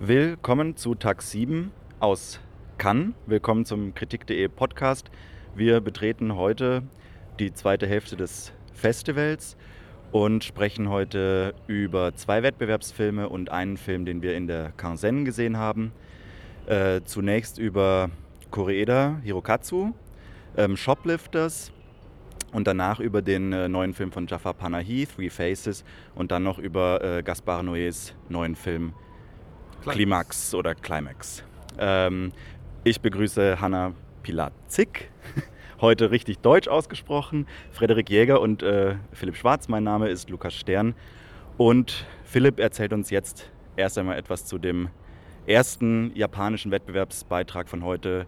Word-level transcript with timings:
Willkommen 0.00 0.76
zu 0.76 0.96
Tag 0.96 1.22
7 1.22 1.70
aus 2.00 2.40
Cannes. 2.78 3.14
Willkommen 3.26 3.64
zum 3.64 3.94
Kritik.de 3.94 4.48
Podcast. 4.48 5.08
Wir 5.54 5.80
betreten 5.80 6.34
heute 6.34 6.82
die 7.38 7.54
zweite 7.54 7.86
Hälfte 7.86 8.16
des 8.16 8.52
Festivals 8.72 9.56
und 10.10 10.42
sprechen 10.42 10.90
heute 10.90 11.54
über 11.68 12.12
zwei 12.16 12.42
Wettbewerbsfilme 12.42 13.28
und 13.28 13.50
einen 13.50 13.76
Film, 13.76 14.04
den 14.04 14.20
wir 14.20 14.36
in 14.36 14.48
der 14.48 14.72
Kansen 14.72 15.24
gesehen 15.24 15.58
haben. 15.58 15.92
Äh, 16.66 17.02
zunächst 17.04 17.58
über 17.58 18.10
Koreeda 18.50 19.20
Hirokatsu, 19.22 19.92
ähm, 20.56 20.76
Shoplifters 20.76 21.72
und 22.52 22.66
danach 22.66 22.98
über 22.98 23.22
den 23.22 23.52
äh, 23.52 23.68
neuen 23.68 23.94
Film 23.94 24.10
von 24.10 24.26
Jafar 24.26 24.54
Panahi, 24.54 25.06
Three 25.06 25.30
Faces 25.30 25.84
und 26.16 26.32
dann 26.32 26.42
noch 26.42 26.58
über 26.58 27.02
äh, 27.02 27.22
Gaspar 27.22 27.62
Noés 27.62 28.12
neuen 28.28 28.56
Film 28.56 28.92
Climax 29.92 30.54
oder 30.54 30.74
Climax. 30.74 31.44
Ähm, 31.78 32.32
ich 32.84 33.00
begrüße 33.00 33.60
Hanna 33.60 33.92
Pilatzik, 34.22 35.10
heute 35.80 36.10
richtig 36.10 36.38
deutsch 36.38 36.68
ausgesprochen, 36.68 37.46
Frederik 37.70 38.08
Jäger 38.08 38.40
und 38.40 38.62
äh, 38.62 38.96
Philipp 39.12 39.36
Schwarz. 39.36 39.68
Mein 39.68 39.84
Name 39.84 40.08
ist 40.08 40.30
Lukas 40.30 40.54
Stern 40.54 40.94
und 41.58 42.06
Philipp 42.24 42.58
erzählt 42.58 42.92
uns 42.92 43.10
jetzt 43.10 43.50
erst 43.76 43.98
einmal 43.98 44.18
etwas 44.18 44.46
zu 44.46 44.58
dem 44.58 44.88
ersten 45.46 46.12
japanischen 46.14 46.70
Wettbewerbsbeitrag 46.70 47.68
von 47.68 47.84
heute. 47.84 48.26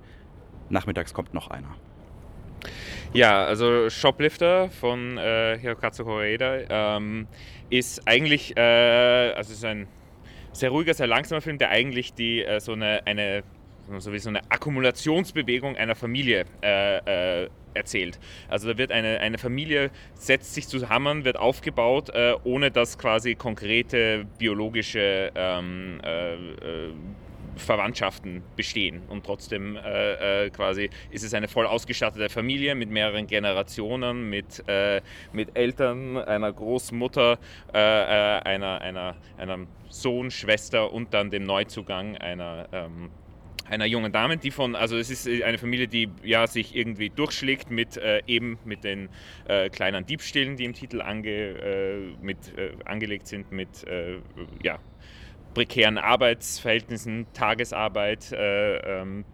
Nachmittags 0.69 1.15
kommt 1.15 1.33
noch 1.33 1.49
einer. 1.49 1.75
Ja, 3.13 3.45
also 3.45 3.89
Shoplifter 3.89 4.69
von 4.69 5.17
äh, 5.17 5.57
Hirokatsu 5.59 6.05
Koreeda 6.05 6.97
ähm, 6.97 7.29
ist 7.71 8.07
eigentlich, 8.07 8.57
äh, 8.57 9.33
also 9.35 9.53
ist 9.53 9.65
ein 9.65 9.87
sehr 10.59 10.71
ruhiger, 10.71 10.95
sehr 10.95 11.07
langsamer 11.07 11.41
Film, 11.41 11.59
der 11.59 11.71
eigentlich 11.71 12.15
die 12.15 12.43
äh, 12.43 12.61
so 12.61 12.73
eine, 12.73 13.07
eine 13.07 13.43
so 13.99 14.13
wie 14.13 14.19
so 14.19 14.29
eine 14.29 14.41
Akkumulationsbewegung 14.51 15.77
einer 15.77 15.95
Familie 15.95 16.45
äh, 16.63 17.45
äh, 17.45 17.49
erzählt. 17.75 18.19
Also 18.49 18.69
da 18.69 18.79
wird 18.79 18.91
eine, 18.91 19.21
eine 19.21 19.39
Familie, 19.39 19.91
setzt 20.15 20.55
sich 20.55 20.67
zusammen, 20.67 21.25
wird 21.25 21.37
aufgebaut, 21.37 22.11
äh, 22.11 22.35
ohne 22.45 22.71
dass 22.71 22.99
quasi 22.99 23.35
konkrete 23.35 24.27
biologische 24.39 25.31
ähm, 25.35 26.01
äh, 26.03 26.35
äh, 26.35 26.93
Verwandtschaften 27.57 28.43
bestehen. 28.55 29.03
Und 29.09 29.25
trotzdem 29.25 29.77
äh, 29.77 30.47
äh, 30.47 30.51
quasi 30.51 30.91
ist 31.11 31.25
es 31.25 31.35
eine 31.35 31.49
voll 31.49 31.67
ausgestattete 31.67 32.29
Familie 32.29 32.75
mit 32.75 32.91
mehreren 32.91 33.27
Generationen, 33.27 34.29
mit, 34.29 34.63
äh, 34.69 35.01
mit 35.33 35.57
Eltern, 35.57 36.17
einer 36.19 36.53
Großmutter, 36.53 37.39
äh, 37.73 37.79
äh, 37.79 38.41
einer, 38.43 38.81
einer, 38.81 39.17
einem 39.39 39.67
Sohn, 39.89 40.31
Schwester 40.31 40.93
und 40.93 41.15
dann 41.15 41.31
dem 41.31 41.45
Neuzugang 41.45 42.17
einer 42.17 42.69
ähm, 42.73 43.11
einer 43.69 43.87
jungen 43.87 44.13
Dame, 44.13 44.37
die 44.37 44.51
von, 44.51 44.77
also 44.77 44.97
es 44.97 45.11
ist 45.11 45.27
eine 45.43 45.59
Familie, 45.59 45.89
die 45.89 46.09
ja 46.23 46.47
sich 46.47 46.77
irgendwie 46.77 47.11
durchschlägt 47.11 47.71
mit 47.71 47.97
äh, 47.97 48.23
eben 48.27 48.59
mit 48.65 48.85
den 48.85 49.09
äh, 49.49 49.69
kleinen 49.71 50.07
Diebstählen, 50.07 50.57
die 50.57 50.65
im 50.65 50.73
Titel 50.73 51.01
ange, 51.01 51.31
äh, 51.31 52.15
mit, 52.23 52.57
äh, 52.57 52.71
angelegt 52.85 53.27
sind, 53.27 53.51
mit 53.51 53.85
ja, 54.63 54.79
prekären 55.57 55.97
Arbeitsverhältnissen, 55.97 57.27
Tagesarbeit 57.33 58.31
äh, 58.31 58.77
ähm, 58.77 59.25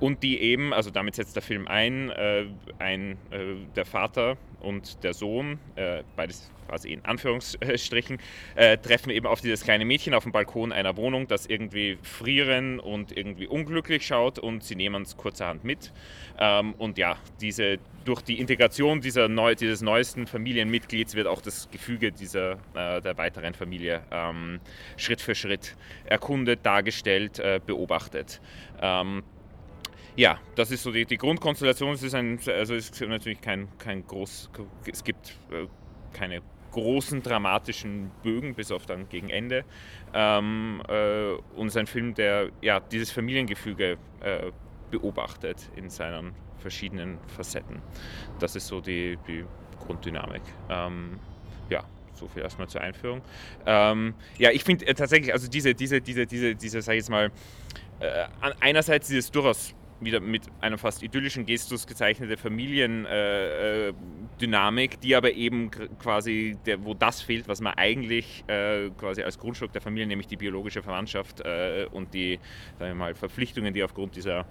und 0.00 0.22
die 0.22 0.40
eben, 0.40 0.72
also 0.72 0.90
damit 0.90 1.16
setzt 1.16 1.36
der 1.36 1.42
Film 1.42 1.68
ein, 1.68 2.08
äh, 2.08 2.46
ein 2.78 3.18
äh, 3.30 3.56
der 3.76 3.84
Vater 3.84 4.38
und 4.60 5.02
der 5.04 5.14
Sohn, 5.14 5.58
äh, 5.76 6.02
beides 6.16 6.50
quasi 6.68 6.92
in 6.92 7.04
Anführungsstrichen, 7.04 8.18
äh, 8.54 8.76
treffen 8.78 9.10
eben 9.10 9.26
auf 9.26 9.40
dieses 9.40 9.62
kleine 9.62 9.84
Mädchen 9.84 10.14
auf 10.14 10.24
dem 10.24 10.32
Balkon 10.32 10.72
einer 10.72 10.96
Wohnung, 10.96 11.26
das 11.26 11.46
irgendwie 11.46 11.98
frieren 12.02 12.78
und 12.78 13.16
irgendwie 13.16 13.46
unglücklich 13.46 14.06
schaut 14.06 14.38
und 14.38 14.62
sie 14.62 14.76
nehmen 14.76 15.02
es 15.02 15.16
kurzerhand 15.16 15.64
mit. 15.64 15.92
Ähm, 16.38 16.74
und 16.74 16.98
ja, 16.98 17.16
diese, 17.40 17.78
durch 18.04 18.22
die 18.22 18.38
Integration 18.38 19.00
dieser 19.00 19.28
neu, 19.28 19.54
dieses 19.54 19.80
neuesten 19.80 20.26
Familienmitglieds 20.26 21.14
wird 21.14 21.26
auch 21.26 21.40
das 21.40 21.70
Gefüge 21.70 22.12
dieser, 22.12 22.52
äh, 22.74 23.00
der 23.00 23.16
weiteren 23.16 23.54
Familie 23.54 24.02
ähm, 24.10 24.60
Schritt 24.96 25.20
für 25.20 25.34
Schritt 25.34 25.74
erkundet, 26.04 26.64
dargestellt, 26.64 27.38
äh, 27.38 27.60
beobachtet. 27.64 28.40
Ähm, 28.80 29.22
ja, 30.18 30.40
das 30.56 30.72
ist 30.72 30.82
so 30.82 30.90
die, 30.90 31.06
die 31.06 31.16
Grundkonstellation. 31.16 31.94
Es 31.94 32.02
ist 32.02 32.14
ein, 32.14 32.40
also 32.48 32.74
es 32.74 32.90
ist 32.90 33.00
natürlich 33.02 33.40
kein, 33.40 33.68
kein 33.78 34.04
groß, 34.04 34.50
es 34.90 35.04
gibt 35.04 35.38
äh, 35.52 35.68
keine 36.12 36.42
großen 36.72 37.22
dramatischen 37.22 38.10
Bögen, 38.24 38.56
bis 38.56 38.72
auf 38.72 38.84
dann 38.84 39.08
gegen 39.08 39.30
Ende. 39.30 39.64
Ähm, 40.12 40.82
äh, 40.88 41.34
und 41.54 41.68
es 41.68 41.74
ist 41.74 41.76
ein 41.76 41.86
Film, 41.86 42.14
der 42.14 42.50
ja, 42.60 42.80
dieses 42.80 43.12
Familiengefüge 43.12 43.96
äh, 44.20 44.50
beobachtet 44.90 45.70
in 45.76 45.88
seinen 45.88 46.32
verschiedenen 46.58 47.18
Facetten. 47.28 47.80
Das 48.40 48.56
ist 48.56 48.66
so 48.66 48.80
die, 48.80 49.16
die 49.28 49.44
Grunddynamik. 49.86 50.42
Ähm, 50.68 51.20
ja, 51.70 51.84
so 52.14 52.26
viel 52.26 52.42
erstmal 52.42 52.66
zur 52.66 52.80
Einführung. 52.80 53.22
Ähm, 53.66 54.14
ja, 54.36 54.50
ich 54.50 54.64
finde 54.64 54.84
äh, 54.84 54.94
tatsächlich, 54.94 55.32
also 55.32 55.48
diese, 55.48 55.76
diese, 55.76 56.00
diese, 56.00 56.26
diese, 56.26 56.56
diese, 56.56 56.82
sag 56.82 56.94
ich 56.94 57.02
jetzt 57.02 57.10
mal, 57.10 57.30
äh, 58.00 58.26
einerseits 58.60 59.06
dieses 59.06 59.30
durchaus 59.30 59.74
wieder 60.00 60.20
mit 60.20 60.42
einer 60.60 60.78
fast 60.78 61.02
idyllischen 61.02 61.44
Gestus 61.46 61.84
gezeichnete 61.86 62.36
Familiendynamik, 62.36 64.94
äh, 64.94 64.98
die 65.02 65.16
aber 65.16 65.32
eben 65.32 65.70
quasi, 65.98 66.56
der, 66.66 66.84
wo 66.84 66.94
das 66.94 67.22
fehlt, 67.22 67.48
was 67.48 67.60
man 67.60 67.74
eigentlich 67.74 68.44
äh, 68.46 68.90
quasi 68.90 69.22
als 69.22 69.38
Grundstück 69.38 69.72
der 69.72 69.80
Familie, 69.80 70.06
nämlich 70.06 70.28
die 70.28 70.36
biologische 70.36 70.82
Verwandtschaft 70.82 71.40
äh, 71.40 71.86
und 71.90 72.14
die 72.14 72.38
sagen 72.78 72.92
wir 72.92 72.94
mal, 72.94 73.14
Verpflichtungen, 73.14 73.74
die 73.74 73.82
aufgrund 73.82 74.14
dieser 74.16 74.46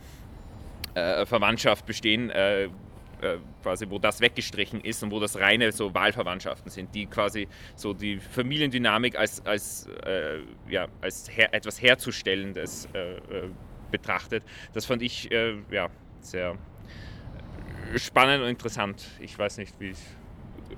äh, 0.98 1.28
Verwandtschaft 1.28 1.86
bestehen, 1.86 2.32
äh, 2.32 2.66
äh, 2.66 2.70
quasi, 3.62 3.86
wo 3.90 4.00
das 4.00 4.20
weggestrichen 4.20 4.82
ist 4.82 5.04
und 5.04 5.12
wo 5.12 5.20
das 5.20 5.38
reine 5.38 5.72
so 5.72 5.94
Wahlverwandtschaften 5.94 6.72
sind, 6.72 6.94
die 6.96 7.06
quasi 7.06 7.48
so 7.76 7.94
die 7.94 8.18
Familiendynamik 8.18 9.18
als, 9.18 9.46
als, 9.46 9.88
ja, 10.70 10.88
als 11.02 11.30
her, 11.36 11.54
etwas 11.54 11.82
Herzustellendes 11.82 12.88
betrachtet. 13.92 14.44
Das 14.74 14.86
fand 14.86 15.02
ich 15.02 15.32
äh, 15.32 15.56
ja, 15.72 15.90
sehr 16.22 16.56
spannend 17.96 18.44
und 18.44 18.50
interessant. 18.50 19.06
Ich 19.20 19.38
weiß 19.38 19.58
nicht, 19.58 19.80
wie, 19.80 19.94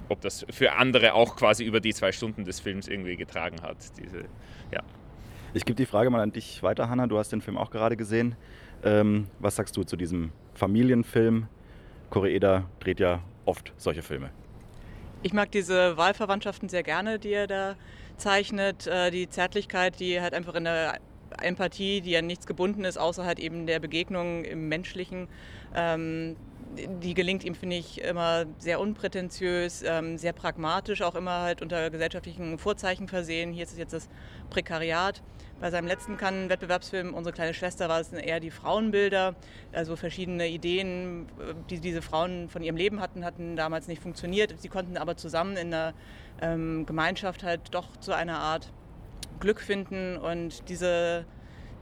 ob 0.09 0.21
das 0.21 0.45
für 0.49 0.73
andere 0.73 1.13
auch 1.13 1.35
quasi 1.35 1.63
über 1.63 1.79
die 1.79 1.93
zwei 1.93 2.11
Stunden 2.11 2.45
des 2.45 2.59
Films 2.59 2.87
irgendwie 2.87 3.15
getragen 3.15 3.61
hat. 3.61 3.77
Diese, 3.97 4.25
ja. 4.71 4.81
Ich 5.53 5.65
gebe 5.65 5.75
die 5.75 5.85
Frage 5.85 6.09
mal 6.09 6.21
an 6.21 6.31
dich 6.31 6.61
weiter, 6.61 6.89
Hanna. 6.89 7.07
Du 7.07 7.17
hast 7.17 7.31
den 7.31 7.41
Film 7.41 7.57
auch 7.57 7.71
gerade 7.71 7.97
gesehen. 7.97 8.35
Ähm, 8.83 9.27
was 9.39 9.55
sagst 9.55 9.75
du 9.75 9.83
zu 9.83 9.97
diesem 9.97 10.31
Familienfilm? 10.53 11.47
Koreeda 12.09 12.65
dreht 12.79 12.99
ja 12.99 13.21
oft 13.45 13.73
solche 13.77 14.01
Filme. 14.01 14.29
Ich 15.21 15.33
mag 15.33 15.51
diese 15.51 15.97
Wahlverwandtschaften 15.97 16.69
sehr 16.69 16.83
gerne, 16.83 17.19
die 17.19 17.33
er 17.33 17.47
da 17.47 17.75
zeichnet. 18.17 18.87
Äh, 18.87 19.11
die 19.11 19.27
Zärtlichkeit, 19.27 19.99
die 19.99 20.21
halt 20.21 20.33
einfach 20.33 20.55
in 20.55 20.63
der 20.63 20.99
Empathie, 21.41 22.01
die 22.01 22.15
an 22.17 22.27
nichts 22.27 22.47
gebunden 22.47 22.85
ist, 22.85 22.97
außer 22.97 23.25
halt 23.25 23.39
eben 23.39 23.65
der 23.67 23.79
Begegnung 23.79 24.43
im 24.43 24.69
Menschlichen. 24.69 25.27
Ähm, 25.75 26.35
die 26.75 27.13
gelingt 27.13 27.43
ihm, 27.43 27.55
finde 27.55 27.77
ich, 27.77 28.01
immer 28.01 28.45
sehr 28.59 28.79
unprätentiös, 28.79 29.83
ähm, 29.85 30.17
sehr 30.17 30.33
pragmatisch, 30.33 31.01
auch 31.01 31.15
immer 31.15 31.41
halt 31.41 31.61
unter 31.61 31.89
gesellschaftlichen 31.89 32.59
Vorzeichen 32.59 33.07
versehen. 33.07 33.51
Hier 33.53 33.63
ist 33.63 33.71
es 33.71 33.77
jetzt 33.77 33.93
das 33.93 34.09
Prekariat. 34.49 35.21
Bei 35.59 35.71
seinem 35.71 35.87
letzten 35.87 36.15
Cannes-Wettbewerbsfilm, 36.15 37.13
Unsere 37.13 37.33
kleine 37.33 37.53
Schwester, 37.53 37.89
war 37.89 37.99
es 37.99 38.13
eher 38.13 38.39
die 38.39 38.51
Frauenbilder. 38.51 39.35
Also 39.73 39.95
verschiedene 39.95 40.47
Ideen, 40.47 41.27
die 41.69 41.79
diese 41.79 42.01
Frauen 42.01 42.49
von 42.49 42.61
ihrem 42.61 42.77
Leben 42.77 43.01
hatten, 43.01 43.25
hatten 43.25 43.55
damals 43.55 43.87
nicht 43.87 44.01
funktioniert. 44.01 44.53
Sie 44.57 44.69
konnten 44.69 44.95
aber 44.95 45.17
zusammen 45.17 45.57
in 45.57 45.73
einer 45.73 45.93
ähm, 46.41 46.85
Gemeinschaft 46.85 47.43
halt 47.43 47.61
doch 47.71 47.97
zu 47.97 48.13
einer 48.13 48.39
Art 48.39 48.71
Glück 49.39 49.61
finden 49.61 50.17
und 50.17 50.69
diese, 50.69 51.25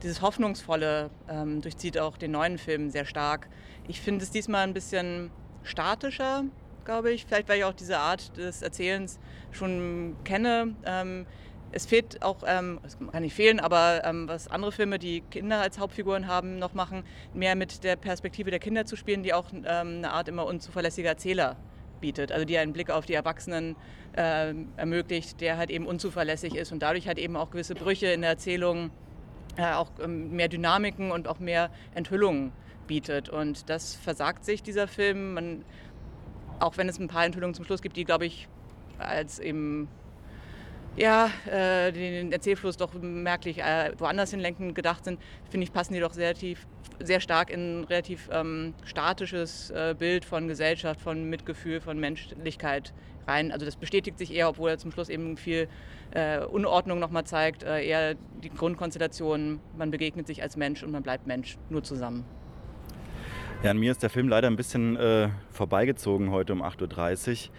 dieses 0.02 0.22
Hoffnungsvolle 0.22 1.10
ähm, 1.28 1.60
durchzieht 1.60 1.98
auch 1.98 2.16
den 2.16 2.32
neuen 2.32 2.58
Film 2.58 2.90
sehr 2.90 3.04
stark. 3.04 3.48
Ich 3.86 4.00
finde 4.00 4.24
es 4.24 4.30
diesmal 4.30 4.62
ein 4.64 4.74
bisschen 4.74 5.30
statischer, 5.62 6.44
glaube 6.84 7.12
ich. 7.12 7.26
Vielleicht, 7.26 7.48
weil 7.48 7.58
ich 7.58 7.64
auch 7.64 7.72
diese 7.72 7.98
Art 7.98 8.36
des 8.36 8.62
Erzählens 8.62 9.18
schon 9.50 10.16
kenne. 10.24 10.74
Ähm, 10.84 11.26
es 11.70 11.84
fehlt 11.84 12.22
auch, 12.22 12.38
ähm, 12.46 12.80
es 12.84 12.96
kann 12.98 13.22
nicht 13.22 13.34
fehlen, 13.34 13.60
aber 13.60 14.02
ähm, 14.04 14.26
was 14.26 14.48
andere 14.48 14.72
Filme, 14.72 14.98
die 14.98 15.20
Kinder 15.20 15.60
als 15.60 15.78
Hauptfiguren 15.78 16.26
haben, 16.26 16.58
noch 16.58 16.72
machen, 16.72 17.04
mehr 17.34 17.56
mit 17.56 17.84
der 17.84 17.96
Perspektive 17.96 18.50
der 18.50 18.58
Kinder 18.58 18.86
zu 18.86 18.96
spielen, 18.96 19.22
die 19.22 19.34
auch 19.34 19.52
ähm, 19.52 19.64
eine 19.66 20.12
Art 20.12 20.28
immer 20.28 20.46
unzuverlässiger 20.46 21.10
Erzähler 21.10 21.56
bietet, 22.00 22.32
also 22.32 22.44
die 22.44 22.58
einen 22.58 22.72
Blick 22.72 22.90
auf 22.90 23.06
die 23.06 23.14
Erwachsenen 23.14 23.76
äh, 24.16 24.54
ermöglicht, 24.76 25.40
der 25.40 25.56
halt 25.56 25.70
eben 25.70 25.86
unzuverlässig 25.86 26.54
ist 26.54 26.72
und 26.72 26.82
dadurch 26.82 27.06
halt 27.06 27.18
eben 27.18 27.36
auch 27.36 27.50
gewisse 27.50 27.74
Brüche 27.74 28.06
in 28.08 28.22
der 28.22 28.30
Erzählung, 28.30 28.90
äh, 29.56 29.72
auch 29.72 29.90
ähm, 30.02 30.30
mehr 30.30 30.48
Dynamiken 30.48 31.10
und 31.10 31.28
auch 31.28 31.38
mehr 31.38 31.70
Enthüllungen 31.94 32.52
bietet. 32.86 33.28
Und 33.28 33.68
das 33.68 33.94
versagt 33.94 34.44
sich 34.44 34.62
dieser 34.62 34.88
Film, 34.88 35.34
Man, 35.34 35.64
auch 36.60 36.76
wenn 36.76 36.88
es 36.88 36.98
ein 36.98 37.08
paar 37.08 37.24
Enthüllungen 37.24 37.54
zum 37.54 37.64
Schluss 37.64 37.82
gibt, 37.82 37.96
die, 37.96 38.04
glaube 38.04 38.26
ich, 38.26 38.48
als 38.98 39.38
eben 39.38 39.88
ja, 40.98 41.30
äh, 41.50 41.92
den 41.92 42.32
Erzählfluss 42.32 42.76
doch 42.76 42.92
merklich 42.94 43.58
äh, 43.58 43.92
woanders 43.98 44.30
hinlenken 44.30 44.74
gedacht 44.74 45.04
sind, 45.04 45.20
finde 45.48 45.64
ich, 45.64 45.72
passen 45.72 45.94
die 45.94 46.00
doch 46.00 46.12
sehr, 46.12 46.34
tief, 46.34 46.66
sehr 46.98 47.20
stark 47.20 47.50
in 47.50 47.80
ein 47.80 47.84
relativ 47.84 48.28
ähm, 48.32 48.74
statisches 48.84 49.70
äh, 49.70 49.94
Bild 49.96 50.24
von 50.24 50.48
Gesellschaft, 50.48 51.00
von 51.00 51.30
Mitgefühl, 51.30 51.80
von 51.80 51.98
Menschlichkeit 51.98 52.92
rein. 53.28 53.52
Also 53.52 53.64
das 53.64 53.76
bestätigt 53.76 54.18
sich 54.18 54.34
eher, 54.34 54.48
obwohl 54.48 54.70
er 54.70 54.78
zum 54.78 54.90
Schluss 54.90 55.08
eben 55.08 55.36
viel 55.36 55.68
äh, 56.10 56.40
Unordnung 56.40 56.98
nochmal 56.98 57.24
zeigt, 57.24 57.62
äh, 57.62 57.84
eher 57.86 58.14
die 58.42 58.50
Grundkonstellation, 58.50 59.60
man 59.76 59.90
begegnet 59.90 60.26
sich 60.26 60.42
als 60.42 60.56
Mensch 60.56 60.82
und 60.82 60.90
man 60.90 61.02
bleibt 61.02 61.26
Mensch, 61.26 61.58
nur 61.68 61.84
zusammen. 61.84 62.24
Ja, 63.62 63.72
an 63.72 63.78
mir 63.78 63.90
ist 63.90 64.02
der 64.02 64.10
Film 64.10 64.28
leider 64.28 64.48
ein 64.48 64.56
bisschen 64.56 64.96
äh, 64.96 65.28
vorbeigezogen 65.50 66.30
heute 66.30 66.52
um 66.52 66.62
8.30 66.62 67.48
Uhr. 67.48 67.54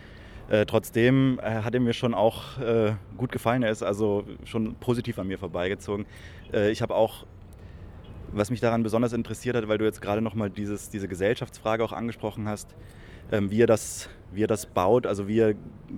Äh, 0.50 0.66
trotzdem 0.66 1.40
äh, 1.44 1.62
hat 1.62 1.76
er 1.76 1.80
mir 1.80 1.94
schon 1.94 2.16
auch 2.16 2.60
äh, 2.60 2.94
gut 3.18 3.32
gefallen. 3.32 3.62
Er 3.62 3.72
ist 3.72 3.84
also 3.84 4.24
schon 4.46 4.76
positiv 4.76 5.20
an 5.20 5.28
mir 5.28 5.38
vorbeigezogen. 5.38 6.06
Äh, 6.52 6.72
ich 6.72 6.82
habe 6.82 6.96
auch, 6.96 7.28
was 8.32 8.50
mich 8.50 8.60
daran 8.60 8.82
besonders 8.82 9.14
interessiert 9.14 9.56
hat, 9.56 9.68
weil 9.68 9.78
du 9.78 9.86
jetzt 9.86 10.02
gerade 10.02 10.22
nochmal 10.22 10.50
diese 10.50 11.08
Gesellschaftsfrage 11.08 11.84
auch 11.84 11.94
angesprochen 11.94 12.48
hast, 12.48 12.76
ähm, 13.32 13.52
wie, 13.52 13.62
er 13.62 13.68
das, 13.68 14.10
wie 14.32 14.44
er 14.44 14.48
das 14.48 14.66
baut, 14.66 15.06
also 15.06 15.28
wie 15.28 15.40
er 15.40 15.54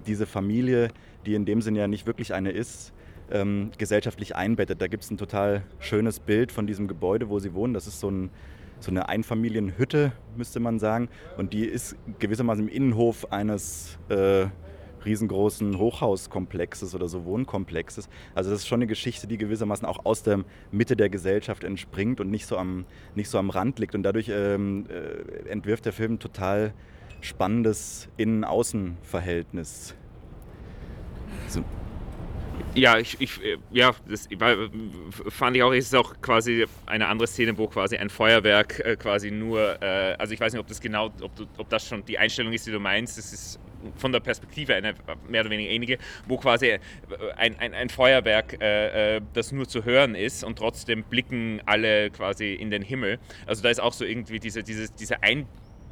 diese 0.06 0.25
Familie, 0.25 0.89
die 1.25 1.36
in 1.36 1.45
dem 1.45 1.62
Sinne 1.62 1.80
ja 1.80 1.88
nicht 1.88 2.06
wirklich 2.06 2.33
eine 2.33 2.51
ist, 2.51 2.94
ähm, 3.31 3.71
gesellschaftlich 3.77 4.36
einbettet. 4.36 4.81
Da 4.81 4.88
gibt 4.88 5.04
es 5.04 5.12
ein 5.12 5.18
total 5.18 5.63
schönes 5.80 6.19
Bild 6.19 6.51
von 6.51 6.68
diesem 6.68 6.89
Gebäude, 6.89 7.30
wo 7.30 7.39
sie 7.39 7.54
wohnen. 7.54 7.74
Das 7.74 7.88
ist 7.88 8.01
so 8.01 8.12
ein 8.12 8.31
so 8.83 8.92
eine 8.92 9.10
Einfamilienhütte, 9.10 10.12
müsste 10.36 10.60
man 10.60 10.80
sagen. 10.80 11.10
Und 11.38 11.54
die 11.54 11.66
ist 11.66 11.95
gewissermaßen 12.19 12.68
im 12.68 12.74
Innenhof 12.74 13.31
eines 13.31 13.98
äh, 14.10 14.48
riesengroßen 15.06 15.78
Hochhauskomplexes 15.78 16.95
oder 16.95 17.07
so 17.07 17.25
Wohnkomplexes. 17.25 18.10
Also 18.36 18.51
das 18.51 18.60
ist 18.60 18.68
schon 18.68 18.80
eine 18.80 18.88
Geschichte, 18.88 19.28
die 19.28 19.38
gewissermaßen 19.38 19.86
auch 19.88 20.06
aus 20.06 20.24
der 20.24 20.44
Mitte 20.72 20.95
der 20.95 21.10
Gesellschaft 21.10 21.63
entspringt 21.63 22.19
und 22.19 22.30
nicht 22.30 22.45
so 22.45 22.57
am, 22.57 22.86
nicht 23.16 23.30
so 23.30 23.38
am 23.38 23.50
Rand 23.50 23.80
liegt. 23.80 23.95
Und 23.95 24.04
dadurch 24.04 24.30
ähm, 24.30 24.86
äh, 24.89 25.50
entwirft 25.50 25.86
der 25.86 25.94
Film 25.94 26.19
total 26.19 26.74
spannendes 27.22 28.10
Innen-Außen-Verhältnis. 28.18 29.95
So. 31.48 31.63
Ja, 32.73 32.97
ich, 32.97 33.19
ich 33.19 33.39
ja, 33.71 33.93
das 34.07 34.27
fand 35.29 35.55
ich 35.55 35.63
auch, 35.63 35.73
es 35.73 35.85
ist 35.85 35.95
auch 35.95 36.13
quasi 36.21 36.65
eine 36.85 37.07
andere 37.07 37.27
Szene, 37.27 37.57
wo 37.57 37.67
quasi 37.67 37.97
ein 37.97 38.09
Feuerwerk 38.09 38.79
äh, 38.79 38.95
quasi 38.95 39.31
nur, 39.31 39.81
äh, 39.81 40.15
also 40.17 40.33
ich 40.33 40.39
weiß 40.39 40.53
nicht, 40.53 40.59
ob 40.59 40.67
das 40.67 40.79
genau, 40.79 41.11
ob, 41.21 41.35
du, 41.35 41.45
ob 41.57 41.69
das 41.69 41.87
schon 41.87 42.05
die 42.05 42.17
Einstellung 42.17 42.53
ist, 42.53 42.65
die 42.67 42.71
du 42.71 42.79
meinst, 42.79 43.17
das 43.17 43.33
ist 43.33 43.59
von 43.97 44.11
der 44.11 44.19
Perspektive 44.19 44.75
eine 44.75 44.93
mehr 45.27 45.41
oder 45.41 45.49
weniger 45.49 45.69
ähnliche, 45.69 45.97
wo 46.27 46.37
quasi 46.37 46.67
äh, 46.67 46.79
ein, 47.35 47.57
ein, 47.59 47.73
ein 47.73 47.89
Feuerwerk, 47.89 48.57
das 49.33 49.51
nur 49.51 49.67
zu 49.67 49.85
hören 49.85 50.15
ist 50.15 50.43
und 50.43 50.57
trotzdem 50.57 51.03
blicken 51.03 51.61
alle 51.65 52.09
quasi 52.11 52.53
in 52.53 52.69
den 52.69 52.81
Himmel. 52.81 53.19
Also 53.45 53.63
da 53.63 53.69
ist 53.69 53.79
auch 53.79 53.93
so 53.93 54.05
irgendwie 54.05 54.39
diese, 54.39 54.63
diese, 54.63 54.91
diese 54.93 55.23
Ein 55.23 55.47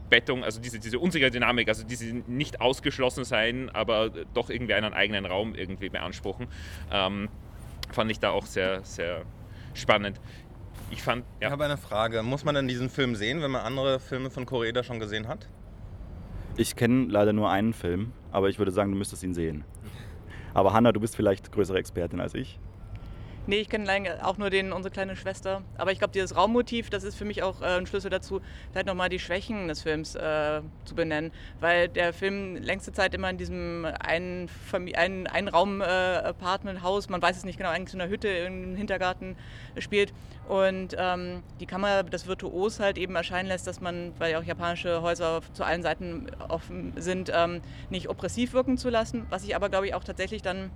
Bettung, 0.10 0.44
also 0.44 0.60
diese, 0.60 0.80
diese 0.80 1.00
unsichere 1.00 1.32
Dynamik, 1.32 1.68
also 1.68 1.84
diese 1.84 2.06
nicht 2.28 2.62
ausgeschlossen 2.62 3.24
sein, 3.24 3.70
aber 3.70 4.10
doch 4.34 4.50
irgendwie 4.50 4.74
einen 4.74 4.94
eigenen 4.94 5.26
Raum 5.26 5.56
irgendwie 5.56 5.90
beanspruchen, 5.90 6.48
ähm, 6.92 7.30
fand 7.92 8.12
ich 8.12 8.20
da 8.20 8.32
auch 8.32 8.46
sehr, 8.46 8.84
sehr 8.84 9.24
spannend. 9.74 10.20
Ich 10.92 11.04
fand, 11.04 11.26
ja. 11.40 11.48
Ich 11.48 11.52
habe 11.52 11.66
eine 11.66 11.78
Frage. 11.78 12.24
Muss 12.24 12.44
man 12.44 12.56
denn 12.56 12.68
diesen 12.68 12.90
Film 12.90 13.16
sehen, 13.16 13.42
wenn 13.42 13.52
man 13.52 13.62
andere 13.62 14.00
Filme 14.00 14.30
von 14.30 14.46
Koreeda 14.46 14.84
schon 14.84 15.00
gesehen 15.00 15.28
hat? 15.28 15.48
Ich 16.58 16.76
kenne 16.76 17.06
leider 17.08 17.32
nur 17.32 17.50
einen 17.50 17.74
Film, 17.74 18.12
aber 18.32 18.50
ich 18.50 18.58
würde 18.58 18.72
sagen, 18.72 18.92
du 18.92 18.98
müsstest 18.98 19.24
ihn 19.24 19.34
sehen. 19.34 19.64
Aber 20.54 20.74
Hanna, 20.74 20.92
du 20.92 21.00
bist 21.00 21.16
vielleicht 21.16 21.52
größere 21.52 21.78
Expertin 21.78 22.20
als 22.20 22.34
ich. 22.34 22.60
Nee, 23.50 23.62
ich 23.62 23.70
kenne 23.70 23.90
auch 24.24 24.38
nur 24.38 24.52
den, 24.52 24.72
unsere 24.72 24.94
kleine 24.94 25.16
Schwester. 25.16 25.64
Aber 25.76 25.92
ich 25.92 25.98
glaube, 25.98 26.14
dieses 26.14 26.38
Raummotiv, 26.38 26.92
das 26.92 27.04
ist 27.04 27.16
für 27.16 27.26
mich 27.26 27.42
auch 27.42 27.64
äh, 27.64 27.80
ein 27.80 27.88
Schlüssel 27.88 28.12
dazu, 28.12 28.42
vielleicht 28.72 28.86
nochmal 28.86 29.10
die 29.10 29.18
Schwächen 29.18 29.68
des 29.68 29.82
Films 29.82 30.14
äh, 30.14 30.62
zu 30.86 30.94
benennen. 30.94 31.32
Weil 31.60 31.88
der 31.88 32.14
Film 32.14 32.58
längste 32.58 32.92
Zeit 32.94 33.16
immer 33.16 33.28
in 33.28 33.40
diesem 33.40 33.88
einen, 34.02 34.52
ein, 34.72 35.26
ein 35.26 35.48
Raum-Apartment-Haus, 35.48 37.08
äh, 37.08 37.12
man 37.12 37.24
weiß 37.24 37.38
es 37.38 37.44
nicht 37.44 37.58
genau, 37.58 37.72
eigentlich 37.72 37.96
in 37.96 38.02
einer 38.02 38.12
Hütte 38.12 38.28
im 38.28 38.76
Hintergarten 38.76 39.36
spielt. 39.80 40.14
Und 40.48 40.96
ähm, 41.00 41.42
die 41.60 41.66
Kamera 41.66 42.04
das 42.04 42.28
Virtuos 42.28 42.80
halt 42.80 43.00
eben 43.00 43.16
erscheinen 43.16 43.48
lässt, 43.48 43.66
dass 43.66 43.82
man, 43.82 44.14
weil 44.20 44.32
ja 44.32 44.40
auch 44.40 44.44
japanische 44.44 45.02
Häuser 45.02 45.42
zu 45.54 45.64
allen 45.64 45.82
Seiten 45.82 46.28
offen 46.50 46.94
sind, 46.98 47.32
ähm, 47.34 47.62
nicht 47.90 48.10
oppressiv 48.10 48.54
wirken 48.54 48.78
zu 48.78 48.92
lassen. 48.92 49.26
Was 49.32 49.44
ich 49.44 49.56
aber, 49.56 49.70
glaube 49.70 49.88
ich, 49.88 49.96
auch 49.96 50.04
tatsächlich 50.04 50.44
dann 50.44 50.70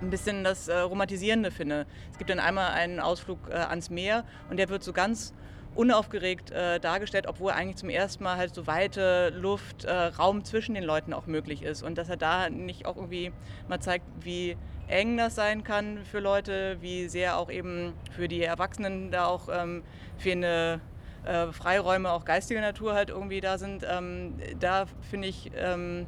ein 0.00 0.10
bisschen 0.10 0.44
das 0.44 0.68
äh, 0.68 0.78
Romantisierende 0.78 1.50
finde. 1.50 1.86
Es 2.10 2.18
gibt 2.18 2.30
dann 2.30 2.40
einmal 2.40 2.72
einen 2.72 3.00
Ausflug 3.00 3.38
äh, 3.48 3.54
ans 3.54 3.90
Meer 3.90 4.24
und 4.48 4.56
der 4.58 4.68
wird 4.68 4.82
so 4.82 4.92
ganz 4.92 5.34
unaufgeregt 5.74 6.50
äh, 6.50 6.80
dargestellt, 6.80 7.26
obwohl 7.28 7.52
eigentlich 7.52 7.76
zum 7.76 7.90
ersten 7.90 8.24
Mal 8.24 8.36
halt 8.36 8.54
so 8.54 8.66
weite 8.66 9.30
Luft, 9.30 9.84
äh, 9.84 9.92
Raum 9.92 10.44
zwischen 10.44 10.74
den 10.74 10.84
Leuten 10.84 11.12
auch 11.12 11.26
möglich 11.26 11.62
ist 11.62 11.82
und 11.82 11.96
dass 11.96 12.08
er 12.08 12.16
da 12.16 12.50
nicht 12.50 12.86
auch 12.86 12.96
irgendwie 12.96 13.32
mal 13.68 13.80
zeigt, 13.80 14.04
wie 14.20 14.56
eng 14.88 15.16
das 15.16 15.36
sein 15.36 15.62
kann 15.62 16.04
für 16.04 16.18
Leute, 16.18 16.78
wie 16.80 17.08
sehr 17.08 17.38
auch 17.38 17.50
eben 17.50 17.94
für 18.10 18.26
die 18.26 18.42
Erwachsenen 18.42 19.10
da 19.12 19.26
auch 19.26 19.48
ähm, 19.52 19.82
fehlende 20.18 20.80
äh, 21.24 21.52
Freiräume 21.52 22.10
auch 22.10 22.24
geistiger 22.24 22.60
Natur 22.60 22.94
halt 22.94 23.10
irgendwie 23.10 23.40
da 23.40 23.56
sind. 23.56 23.86
Ähm, 23.88 24.34
da 24.58 24.86
finde 25.08 25.28
ich 25.28 25.52
ähm, 25.56 26.06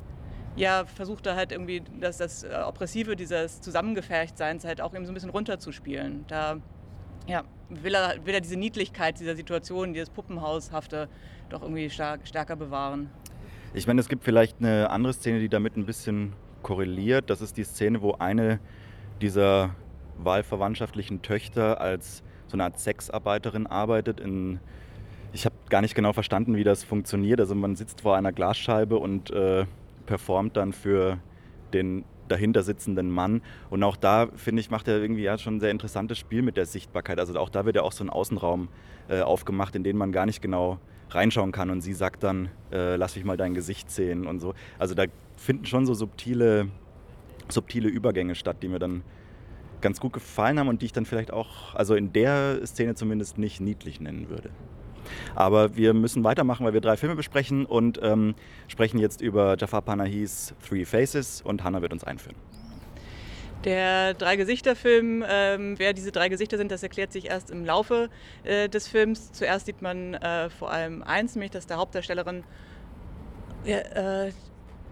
ja, 0.56 0.84
versucht 0.84 1.26
er 1.26 1.36
halt 1.36 1.52
irgendwie 1.52 1.82
das, 2.00 2.18
das 2.18 2.44
äh, 2.44 2.54
Oppressive 2.66 3.16
dieses 3.16 3.60
Zusammengeferchtseins 3.60 4.64
halt 4.64 4.80
auch 4.80 4.94
eben 4.94 5.04
so 5.06 5.12
ein 5.12 5.14
bisschen 5.14 5.30
runterzuspielen. 5.30 6.24
Da 6.28 6.58
ja, 7.26 7.44
will, 7.70 7.94
er, 7.94 8.24
will 8.26 8.34
er 8.34 8.40
diese 8.40 8.56
Niedlichkeit 8.56 9.18
dieser 9.20 9.36
Situation, 9.36 9.94
dieses 9.94 10.10
Puppenhaushafte 10.10 11.08
doch 11.48 11.62
irgendwie 11.62 11.88
stark, 11.90 12.26
stärker 12.26 12.56
bewahren. 12.56 13.10
Ich 13.74 13.86
meine, 13.86 14.00
es 14.00 14.08
gibt 14.08 14.24
vielleicht 14.24 14.58
eine 14.60 14.90
andere 14.90 15.14
Szene, 15.14 15.40
die 15.40 15.48
damit 15.48 15.76
ein 15.76 15.86
bisschen 15.86 16.34
korreliert. 16.62 17.30
Das 17.30 17.40
ist 17.40 17.56
die 17.56 17.64
Szene, 17.64 18.02
wo 18.02 18.12
eine 18.12 18.60
dieser 19.20 19.74
wahlverwandtschaftlichen 20.18 21.22
Töchter 21.22 21.80
als 21.80 22.22
so 22.46 22.56
eine 22.56 22.64
Art 22.64 22.78
Sexarbeiterin 22.78 23.66
arbeitet 23.66 24.20
in 24.20 24.60
ich 25.32 25.46
habe 25.46 25.54
gar 25.70 25.80
nicht 25.80 25.94
genau 25.94 26.12
verstanden, 26.12 26.56
wie 26.56 26.64
das 26.64 26.84
funktioniert. 26.84 27.40
Also 27.40 27.54
man 27.54 27.74
sitzt 27.74 28.02
vor 28.02 28.16
einer 28.16 28.32
Glasscheibe 28.32 28.98
und 28.98 29.30
äh, 29.30 29.64
performt 30.06 30.56
dann 30.56 30.72
für 30.72 31.18
den 31.72 32.04
dahinter 32.28 32.62
sitzenden 32.62 33.10
Mann. 33.10 33.42
Und 33.70 33.82
auch 33.82 33.96
da, 33.96 34.28
finde 34.36 34.60
ich, 34.60 34.70
macht 34.70 34.88
er 34.88 35.00
irgendwie 35.00 35.22
ja 35.22 35.38
schon 35.38 35.56
ein 35.56 35.60
sehr 35.60 35.70
interessantes 35.70 36.18
Spiel 36.18 36.42
mit 36.42 36.56
der 36.56 36.66
Sichtbarkeit. 36.66 37.18
Also 37.18 37.38
auch 37.38 37.50
da 37.50 37.64
wird 37.64 37.76
ja 37.76 37.82
auch 37.82 37.92
so 37.92 38.04
ein 38.04 38.10
Außenraum 38.10 38.68
äh, 39.08 39.20
aufgemacht, 39.20 39.76
in 39.76 39.84
den 39.84 39.96
man 39.96 40.12
gar 40.12 40.26
nicht 40.26 40.40
genau 40.40 40.78
reinschauen 41.10 41.52
kann. 41.52 41.70
Und 41.70 41.82
sie 41.82 41.92
sagt 41.92 42.22
dann, 42.22 42.48
äh, 42.72 42.96
lass 42.96 43.16
mich 43.16 43.24
mal 43.24 43.36
dein 43.36 43.54
Gesicht 43.54 43.90
sehen 43.90 44.26
und 44.26 44.40
so. 44.40 44.54
Also 44.78 44.94
da 44.94 45.04
finden 45.36 45.66
schon 45.66 45.86
so 45.86 45.94
subtile, 45.94 46.68
subtile 47.48 47.88
Übergänge 47.88 48.34
statt, 48.34 48.58
die 48.62 48.68
mir 48.68 48.78
dann 48.78 49.02
ganz 49.80 50.00
gut 50.00 50.12
gefallen 50.12 50.58
haben 50.58 50.68
und 50.68 50.80
die 50.80 50.86
ich 50.86 50.92
dann 50.92 51.04
vielleicht 51.04 51.32
auch, 51.32 51.74
also 51.74 51.94
in 51.94 52.12
der 52.12 52.64
Szene 52.66 52.94
zumindest 52.94 53.36
nicht 53.36 53.60
niedlich 53.60 54.00
nennen 54.00 54.30
würde. 54.30 54.50
Aber 55.34 55.76
wir 55.76 55.94
müssen 55.94 56.24
weitermachen, 56.24 56.64
weil 56.66 56.74
wir 56.74 56.80
drei 56.80 56.96
Filme 56.96 57.16
besprechen 57.16 57.66
und 57.66 58.00
ähm, 58.02 58.34
sprechen 58.68 58.98
jetzt 58.98 59.20
über 59.20 59.56
Jafar 59.58 59.82
Panahis 59.82 60.54
Three 60.66 60.84
Faces 60.84 61.42
und 61.42 61.64
Hannah 61.64 61.82
wird 61.82 61.92
uns 61.92 62.04
einführen. 62.04 62.36
Der 63.64 64.14
Drei-Gesichter-Film, 64.14 65.24
ähm, 65.28 65.78
wer 65.78 65.92
diese 65.92 66.10
drei 66.10 66.28
Gesichter 66.28 66.56
sind, 66.56 66.72
das 66.72 66.82
erklärt 66.82 67.12
sich 67.12 67.26
erst 67.26 67.50
im 67.50 67.64
Laufe 67.64 68.10
äh, 68.42 68.68
des 68.68 68.88
Films. 68.88 69.30
Zuerst 69.30 69.66
sieht 69.66 69.82
man 69.82 70.14
äh, 70.14 70.50
vor 70.50 70.72
allem 70.72 71.04
eins, 71.04 71.36
nämlich 71.36 71.52
dass 71.52 71.68
der 71.68 71.76
Hauptdarstellerin 71.76 72.42
äh, 73.64 74.32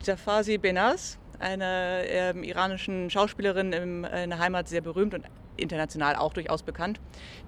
Jafarsi 0.05 0.59
Benaz, 0.59 1.19
einer 1.41 2.03
ähm, 2.05 2.45
iranischen 2.45 3.11
Schauspielerin 3.11 3.73
im, 3.73 4.05
in 4.05 4.31
der 4.31 4.39
Heimat 4.39 4.69
sehr 4.69 4.83
berühmt 4.83 5.15
und 5.15 5.25
international 5.61 6.17
auch 6.17 6.33
durchaus 6.33 6.63
bekannt, 6.63 7.01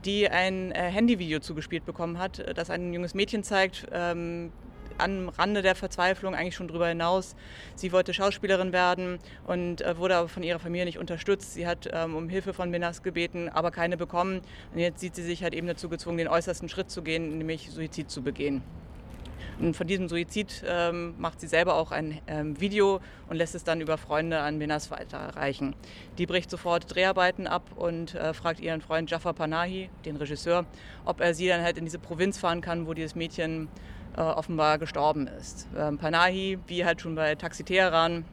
die 0.05 0.29
ein 0.29 0.73
äh, 0.73 0.91
Handyvideo 0.91 1.41
zugespielt 1.41 1.85
bekommen 1.85 2.19
hat, 2.19 2.39
äh, 2.39 2.55
das 2.55 2.71
ein 2.71 2.93
junges 2.93 3.15
Mädchen 3.15 3.43
zeigt, 3.43 3.87
ähm, 3.93 4.53
am 4.99 5.29
Rande 5.31 5.63
der 5.63 5.75
Verzweiflung, 5.75 6.35
eigentlich 6.35 6.55
schon 6.55 6.69
darüber 6.69 6.89
hinaus. 6.89 7.35
Sie 7.75 7.93
wollte 7.93 8.15
Schauspielerin 8.15 8.73
werden 8.73 9.19
und 9.47 9.81
äh, 9.81 9.97
wurde 9.97 10.17
aber 10.17 10.29
von 10.29 10.43
ihrer 10.43 10.59
Familie 10.59 10.85
nicht 10.85 10.99
unterstützt. 10.99 11.55
Sie 11.55 11.67
hat 11.67 11.89
ähm, 11.93 12.15
um 12.15 12.29
Hilfe 12.29 12.53
von 12.53 12.71
Minas 12.71 13.03
gebeten, 13.03 13.49
aber 13.49 13.71
keine 13.71 13.97
bekommen. 13.97 14.43
Und 14.73 14.79
jetzt 14.79 15.01
sieht 15.01 15.15
sie 15.15 15.23
sich 15.23 15.43
halt 15.43 15.55
eben 15.55 15.67
dazu 15.67 15.89
gezwungen, 15.89 16.19
den 16.19 16.29
äußersten 16.29 16.69
Schritt 16.69 16.91
zu 16.91 17.03
gehen, 17.03 17.39
nämlich 17.39 17.71
Suizid 17.71 18.11
zu 18.11 18.23
begehen. 18.23 18.63
Und 19.59 19.77
von 19.77 19.87
diesem 19.87 20.09
Suizid 20.09 20.65
ähm, 20.67 21.15
macht 21.19 21.41
sie 21.41 21.47
selber 21.47 21.75
auch 21.75 21.93
ein 21.93 22.21
ähm, 22.27 22.61
Video 22.61 23.01
und 23.29 23.37
lässt 23.37 23.55
es 23.55 23.65
dann 23.65 23.81
über 23.81 23.99
Freunde 23.99 24.41
an 24.41 24.59
Minas 24.59 24.91
weiterreichen. 24.91 25.75
Die 26.19 26.27
bricht 26.27 26.51
sofort 26.51 26.95
Dreharbeiten 26.95 27.47
ab 27.47 27.71
und 27.77 28.15
äh, 28.15 28.35
fragt 28.35 28.61
ihren 28.61 28.81
Freund 28.81 29.11
Jafar 29.11 29.35
Panahi, 29.35 29.91
den 30.05 30.17
Regisseur, 30.17 30.67
ob 31.05 31.21
er 31.21 31.35
sie 31.35 31.49
dann 31.49 31.63
halt 31.63 31.79
in 31.79 31.85
diese 31.85 31.99
Provinz 31.99 32.39
fahren 32.39 32.61
kann, 32.61 32.87
wo 32.87 32.95
dieses 32.95 33.15
Mädchen 33.15 33.69
äh, 34.17 34.21
offenbar 34.21 34.79
gestorben 34.79 35.27
ist. 35.27 35.69
Ähm, 35.77 35.99
Panahi, 35.99 36.59
wie 36.67 36.85
halt 36.85 37.01
schon 37.01 37.15
bei 37.15 37.35
Taxi 37.35 37.65
Teheran, 37.65 38.25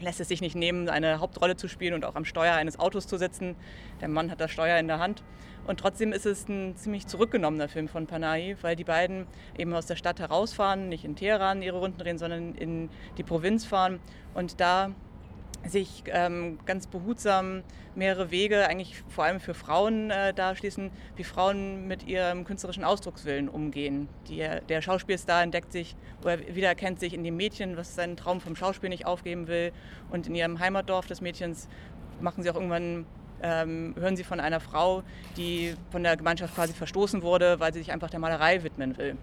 lässt 0.00 0.20
es 0.20 0.28
sich 0.28 0.40
nicht 0.40 0.56
nehmen, 0.56 0.88
eine 0.88 1.20
Hauptrolle 1.20 1.56
zu 1.56 1.68
spielen 1.68 1.94
und 1.94 2.04
auch 2.04 2.16
am 2.16 2.24
Steuer 2.24 2.54
eines 2.54 2.78
Autos 2.78 3.06
zu 3.06 3.18
sitzen. 3.18 3.56
Der 4.00 4.08
Mann 4.08 4.30
hat 4.30 4.40
das 4.40 4.50
Steuer 4.50 4.78
in 4.78 4.88
der 4.88 4.98
Hand. 4.98 5.22
Und 5.66 5.78
trotzdem 5.78 6.12
ist 6.12 6.26
es 6.26 6.48
ein 6.48 6.74
ziemlich 6.76 7.06
zurückgenommener 7.06 7.68
Film 7.68 7.86
von 7.86 8.06
Panahi, 8.06 8.56
weil 8.62 8.76
die 8.76 8.84
beiden 8.84 9.26
eben 9.56 9.74
aus 9.74 9.86
der 9.86 9.96
Stadt 9.96 10.18
herausfahren, 10.18 10.88
nicht 10.88 11.04
in 11.04 11.16
Teheran 11.16 11.62
ihre 11.62 11.78
Runden 11.78 11.98
drehen, 11.98 12.18
sondern 12.18 12.54
in 12.54 12.88
die 13.18 13.22
Provinz 13.22 13.66
fahren 13.66 14.00
und 14.34 14.60
da 14.60 14.94
sich 15.66 16.04
ähm, 16.06 16.58
ganz 16.64 16.86
behutsam 16.86 17.62
mehrere 17.94 18.30
Wege, 18.30 18.66
eigentlich 18.68 19.02
vor 19.08 19.24
allem 19.24 19.40
für 19.40 19.54
Frauen 19.54 20.10
äh, 20.10 20.32
darschließen, 20.32 20.90
wie 21.16 21.24
Frauen 21.24 21.86
mit 21.86 22.06
ihrem 22.06 22.44
künstlerischen 22.44 22.84
Ausdruckswillen 22.84 23.48
umgehen. 23.48 24.08
Die, 24.28 24.46
der 24.68 24.82
Schauspielstar 24.82 25.42
entdeckt 25.42 25.72
sich 25.72 25.96
oder 26.22 26.38
wiedererkennt 26.38 27.00
sich 27.00 27.14
in 27.14 27.24
dem 27.24 27.36
Mädchen, 27.36 27.76
was 27.76 27.94
seinen 27.94 28.16
Traum 28.16 28.40
vom 28.40 28.56
Schauspiel 28.56 28.88
nicht 28.88 29.06
aufgeben 29.06 29.48
will. 29.48 29.72
Und 30.10 30.26
in 30.26 30.34
ihrem 30.34 30.58
Heimatdorf 30.60 31.06
des 31.06 31.20
Mädchens 31.20 31.68
machen 32.20 32.42
sie 32.42 32.50
auch 32.50 32.54
irgendwann 32.54 33.06
ähm, 33.42 33.94
hören 33.98 34.16
sie 34.16 34.24
von 34.24 34.40
einer 34.40 34.60
Frau, 34.60 35.02
die 35.36 35.74
von 35.90 36.02
der 36.02 36.16
Gemeinschaft 36.16 36.54
quasi 36.54 36.74
verstoßen 36.74 37.22
wurde, 37.22 37.58
weil 37.58 37.72
sie 37.72 37.78
sich 37.78 37.92
einfach 37.92 38.10
der 38.10 38.20
Malerei 38.20 38.62
widmen 38.62 38.98
will. 38.98 39.16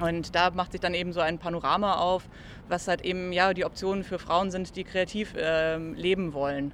Und 0.00 0.34
da 0.34 0.50
macht 0.50 0.72
sich 0.72 0.80
dann 0.80 0.94
eben 0.94 1.12
so 1.12 1.20
ein 1.20 1.38
Panorama 1.38 1.94
auf, 1.96 2.28
was 2.68 2.88
halt 2.88 3.02
eben 3.02 3.32
ja 3.32 3.54
die 3.54 3.64
Optionen 3.64 4.04
für 4.04 4.18
Frauen 4.18 4.50
sind, 4.50 4.76
die 4.76 4.84
kreativ 4.84 5.34
äh, 5.34 5.76
leben 5.76 6.32
wollen. 6.32 6.72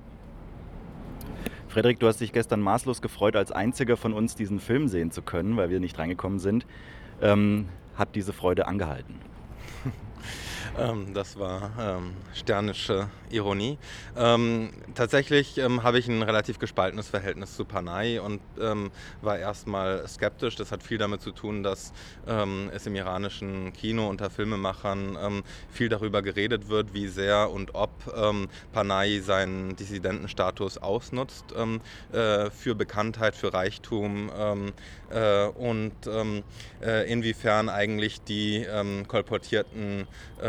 Frederik, 1.69 2.01
du 2.01 2.07
hast 2.07 2.21
dich 2.21 2.33
gestern 2.33 2.61
maßlos 2.61 3.03
gefreut, 3.03 3.37
als 3.37 3.53
einziger 3.53 3.97
von 3.97 4.15
uns 4.15 4.35
diesen 4.35 4.59
Film 4.59 4.89
sehen 4.89 5.11
zu 5.11 5.21
können, 5.21 5.57
weil 5.57 5.69
wir 5.69 5.81
nicht 5.81 5.99
reingekommen 5.99 6.39
sind. 6.39 6.67
Ähm, 7.21 7.69
hat 7.95 8.15
diese 8.15 8.33
Freude 8.33 8.67
angehalten? 8.67 9.15
Ähm, 10.77 11.15
das 11.15 11.39
war 11.39 11.71
ähm, 11.81 12.15
sternische 12.35 13.09
Ironie. 13.31 13.79
Ähm, 14.17 14.71
tatsächlich 14.95 15.59
ähm, 15.59 15.83
habe 15.83 15.99
ich 15.99 16.09
ein 16.09 16.23
relativ 16.23 16.59
gespaltenes 16.59 17.09
Verhältnis 17.09 17.57
zu 17.57 17.65
Panay 17.65 18.19
und 18.19 18.41
ähm, 18.61 18.91
war 19.21 19.39
erstmal 19.39 20.07
skeptisch. 20.09 20.57
Das 20.57 20.73
hat 20.73 20.83
viel 20.83 20.99
damit 20.99 21.23
zu 21.23 21.33
tun, 21.33 21.63
dass 21.63 21.93
ähm, 22.27 22.71
es 22.75 22.87
im 22.87 22.95
iranischen 22.95 23.73
Kino 23.73 24.09
unter 24.09 24.31
Filmemachern 24.31 25.43
viel 25.71 25.89
darüber 25.89 26.23
geredet 26.23 26.69
wird, 26.69 26.95
wie 26.95 27.09
sehr 27.09 27.51
und 27.51 27.75
ob 27.75 27.91
Panay 28.73 29.21
seinen 29.21 29.77
Dissidentenstatus 29.77 30.79
ausnutzt 30.79 31.45
äh, 31.53 32.51
für 32.51 32.75
Bekanntheit, 32.75 33.35
für 33.35 33.53
Reichtum 33.53 34.31
äh, 35.11 35.47
und 35.47 35.93
äh, 36.07 37.13
inwiefern 37.13 37.69
eigentlich 37.69 38.23
die 38.23 38.67
kolportierten 39.07 40.07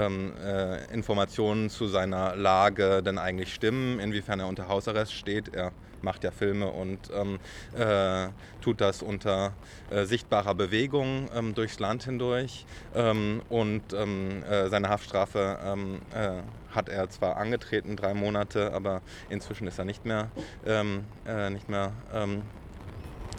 ähm, 0.10 0.34
äh, 0.44 0.94
Informationen 0.94 1.70
zu 1.70 1.88
seiner 1.88 2.36
Lage 2.36 3.02
denn 3.04 3.18
eigentlich 3.18 3.54
stimmen, 3.54 4.00
inwiefern 4.00 4.40
er 4.40 4.48
unter 4.48 4.68
Hausarrest 4.68 5.14
steht. 5.14 5.54
Er 5.54 5.72
macht 6.02 6.24
ja 6.24 6.32
Filme 6.32 6.68
und 6.68 7.10
ähm, 7.14 7.40
äh, 7.78 8.30
tut 8.62 8.82
das 8.82 9.02
unter 9.02 9.54
äh, 9.90 10.06
sichtbarer 10.06 10.56
Bewegung 10.56 11.30
ähm, 11.36 11.54
durchs 11.54 11.80
Land 11.80 12.04
hindurch. 12.04 12.66
Ähm, 12.96 13.42
und 13.50 13.94
ähm, 13.94 14.44
äh, 14.44 14.70
seine 14.70 14.90
Haftstrafe 14.90 15.60
ähm, 15.64 16.02
äh, 16.14 16.42
hat 16.74 16.90
er 16.90 17.10
zwar 17.10 17.38
angetreten, 17.38 17.96
drei 17.96 18.14
Monate, 18.14 18.74
aber 18.74 19.02
inzwischen 19.30 19.68
ist 19.68 19.80
er 19.80 19.86
nicht 19.86 20.06
mehr, 20.06 20.30
äh, 20.66 21.50
nicht 21.50 21.68
mehr 21.68 21.92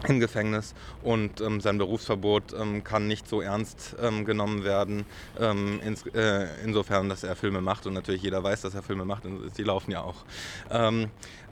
im 0.07 0.19
Gefängnis 0.19 0.73
und 1.03 1.41
ähm, 1.41 1.61
sein 1.61 1.77
Berufsverbot 1.77 2.53
ähm, 2.59 2.83
kann 2.83 3.07
nicht 3.07 3.27
so 3.27 3.41
ernst 3.41 3.95
ähm, 4.01 4.25
genommen 4.25 4.63
werden, 4.63 5.05
ähm, 5.39 5.79
ins, 5.85 6.05
äh, 6.07 6.47
insofern, 6.63 7.09
dass 7.09 7.23
er 7.23 7.35
Filme 7.35 7.61
macht 7.61 7.85
und 7.87 7.93
natürlich 7.93 8.23
jeder 8.23 8.43
weiß, 8.43 8.61
dass 8.61 8.75
er 8.75 8.83
Filme 8.83 9.05
macht 9.05 9.25
und 9.25 9.57
die 9.57 9.63
laufen 9.63 9.91
ja 9.91 10.01
auch. 10.01 10.25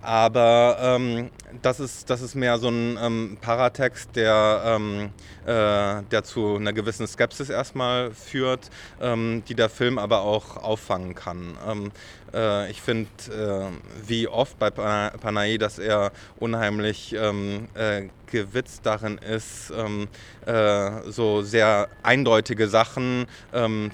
Aber 0.02 0.78
ähm, 0.82 1.30
das, 1.62 1.80
ist, 1.80 2.10
das 2.10 2.22
ist 2.22 2.36
mehr 2.36 2.58
so 2.58 2.70
ein 2.70 2.98
ähm, 3.02 3.38
Paratext, 3.42 4.16
der, 4.16 4.62
ähm, 4.66 5.10
äh, 5.46 6.04
der 6.10 6.24
zu 6.24 6.56
einer 6.56 6.72
gewissen 6.72 7.06
Skepsis 7.06 7.50
erstmal 7.50 8.12
führt, 8.12 8.70
ähm, 9.02 9.44
die 9.48 9.56
der 9.56 9.70
Film 9.70 9.98
aber 10.00 10.22
auch 10.22 10.56
auffangen 10.56 11.16
kann. 11.16 11.58
Ähm, 11.68 11.92
äh, 12.34 12.72
ich 12.72 12.82
finde, 12.82 13.10
äh, 13.30 14.08
wie 14.08 14.28
oft 14.28 14.58
bei 14.58 14.70
Panay, 14.70 15.58
dass 15.58 15.80
er 15.80 16.12
unheimlich 16.38 17.14
äh, 17.14 18.10
gewitzt 18.28 18.86
darin 18.86 19.18
ist, 19.18 19.72
äh, 19.72 21.12
so 21.12 21.42
sehr 21.42 21.90
eindeutige 22.04 22.68
Sachen 22.68 23.26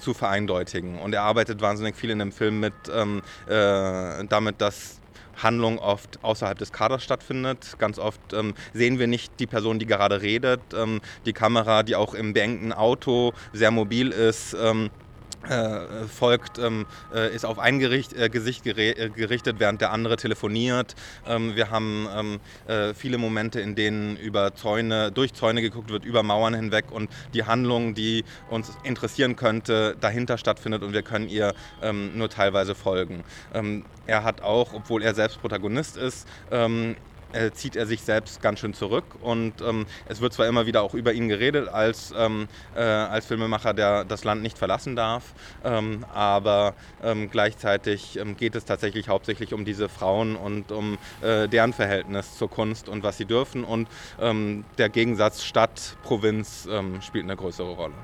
zu 0.00 0.14
vereindeutigen. 0.14 0.98
Und 0.98 1.14
er 1.14 1.22
arbeitet 1.22 1.62
wahnsinnig 1.62 1.96
viel 1.96 2.10
in 2.10 2.18
dem 2.18 2.32
Film 2.32 2.60
mit 2.60 2.74
äh, 2.88 4.24
damit, 4.28 4.60
dass 4.60 5.00
Handlung 5.36 5.78
oft 5.78 6.22
außerhalb 6.22 6.58
des 6.58 6.72
Kaders 6.72 7.02
stattfindet. 7.02 7.76
Ganz 7.78 7.98
oft 7.98 8.32
ähm, 8.32 8.54
sehen 8.72 8.98
wir 8.98 9.06
nicht 9.06 9.32
die 9.38 9.46
Person, 9.46 9.78
die 9.78 9.86
gerade 9.86 10.22
redet. 10.22 10.60
Ähm, 10.74 11.00
die 11.24 11.32
Kamera, 11.32 11.82
die 11.82 11.96
auch 11.96 12.14
im 12.14 12.32
beengten 12.32 12.72
Auto 12.72 13.32
sehr 13.52 13.70
mobil 13.70 14.10
ist. 14.10 14.56
Ähm, 14.60 14.90
äh, 15.48 16.06
folgt, 16.08 16.58
ähm, 16.58 16.86
äh, 17.14 17.34
ist 17.34 17.44
auf 17.44 17.58
ein 17.58 17.78
Gericht, 17.78 18.12
äh, 18.12 18.28
Gesicht 18.28 18.66
äh, 18.66 19.10
gerichtet, 19.10 19.56
während 19.58 19.80
der 19.80 19.92
andere 19.92 20.16
telefoniert. 20.16 20.94
Ähm, 21.26 21.56
wir 21.56 21.70
haben 21.70 22.08
ähm, 22.14 22.40
äh, 22.66 22.94
viele 22.94 23.18
Momente, 23.18 23.60
in 23.60 23.74
denen 23.74 24.16
über 24.16 24.54
Zäune, 24.54 25.12
durch 25.12 25.34
Zäune 25.34 25.62
geguckt 25.62 25.90
wird, 25.90 26.04
über 26.04 26.22
Mauern 26.22 26.54
hinweg 26.54 26.90
und 26.90 27.10
die 27.34 27.44
Handlung, 27.44 27.94
die 27.94 28.24
uns 28.50 28.72
interessieren 28.82 29.36
könnte, 29.36 29.96
dahinter 30.00 30.38
stattfindet 30.38 30.82
und 30.82 30.92
wir 30.92 31.02
können 31.02 31.28
ihr 31.28 31.54
ähm, 31.82 32.16
nur 32.16 32.28
teilweise 32.28 32.74
folgen. 32.74 33.24
Ähm, 33.54 33.84
er 34.06 34.24
hat 34.24 34.42
auch, 34.42 34.72
obwohl 34.72 35.02
er 35.02 35.14
selbst 35.14 35.40
Protagonist 35.40 35.96
ist, 35.96 36.26
ähm, 36.50 36.96
äh, 37.32 37.50
zieht 37.50 37.76
er 37.76 37.86
sich 37.86 38.02
selbst 38.02 38.42
ganz 38.42 38.60
schön 38.60 38.74
zurück. 38.74 39.04
Und 39.20 39.60
ähm, 39.60 39.86
es 40.08 40.20
wird 40.20 40.32
zwar 40.32 40.46
immer 40.46 40.66
wieder 40.66 40.82
auch 40.82 40.94
über 40.94 41.12
ihn 41.12 41.28
geredet 41.28 41.68
als, 41.68 42.12
ähm, 42.16 42.48
äh, 42.74 42.80
als 42.80 43.26
Filmemacher, 43.26 43.74
der 43.74 44.04
das 44.04 44.24
Land 44.24 44.42
nicht 44.42 44.58
verlassen 44.58 44.96
darf, 44.96 45.34
ähm, 45.64 46.04
aber 46.12 46.74
ähm, 47.02 47.30
gleichzeitig 47.30 48.18
ähm, 48.18 48.36
geht 48.36 48.54
es 48.54 48.64
tatsächlich 48.64 49.08
hauptsächlich 49.08 49.54
um 49.54 49.64
diese 49.64 49.88
Frauen 49.88 50.36
und 50.36 50.72
um 50.72 50.98
äh, 51.22 51.48
deren 51.48 51.72
Verhältnis 51.72 52.36
zur 52.36 52.50
Kunst 52.50 52.88
und 52.88 53.02
was 53.02 53.16
sie 53.16 53.26
dürfen. 53.26 53.64
Und 53.64 53.88
ähm, 54.20 54.64
der 54.78 54.88
Gegensatz 54.88 55.44
Stadt-Provinz 55.44 56.68
spielt 57.00 57.24
eine 57.24 57.36
größere 57.36 57.72
Rolle. 57.72 57.94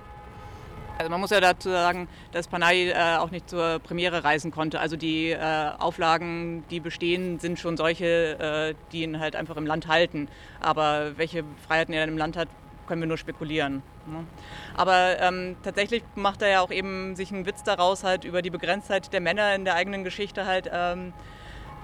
Also 0.98 1.10
man 1.10 1.20
muss 1.20 1.30
ja 1.30 1.40
dazu 1.40 1.70
sagen, 1.70 2.08
dass 2.32 2.48
Panay 2.48 2.90
äh, 2.90 3.16
auch 3.16 3.30
nicht 3.30 3.48
zur 3.48 3.78
Premiere 3.80 4.24
reisen 4.24 4.50
konnte. 4.50 4.78
Also 4.78 4.96
die 4.96 5.30
äh, 5.30 5.70
Auflagen, 5.78 6.64
die 6.70 6.80
bestehen, 6.80 7.38
sind 7.38 7.58
schon 7.58 7.76
solche, 7.76 8.38
äh, 8.38 8.74
die 8.92 9.02
ihn 9.02 9.18
halt 9.18 9.34
einfach 9.34 9.56
im 9.56 9.66
Land 9.66 9.88
halten. 9.88 10.28
Aber 10.60 11.16
welche 11.16 11.44
Freiheiten 11.66 11.92
er 11.94 12.00
dann 12.00 12.10
im 12.10 12.18
Land 12.18 12.36
hat, 12.36 12.48
können 12.86 13.00
wir 13.00 13.08
nur 13.08 13.18
spekulieren. 13.18 13.82
Ne? 14.06 14.24
Aber 14.76 15.18
ähm, 15.20 15.56
tatsächlich 15.62 16.02
macht 16.14 16.42
er 16.42 16.48
ja 16.48 16.60
auch 16.60 16.70
eben 16.70 17.16
sich 17.16 17.32
einen 17.32 17.46
Witz 17.46 17.62
daraus 17.62 18.04
halt 18.04 18.24
über 18.24 18.42
die 18.42 18.50
Begrenztheit 18.50 19.12
der 19.12 19.20
Männer 19.20 19.54
in 19.54 19.64
der 19.64 19.74
eigenen 19.74 20.04
Geschichte 20.04 20.46
halt. 20.46 20.70
Ähm, 20.72 21.12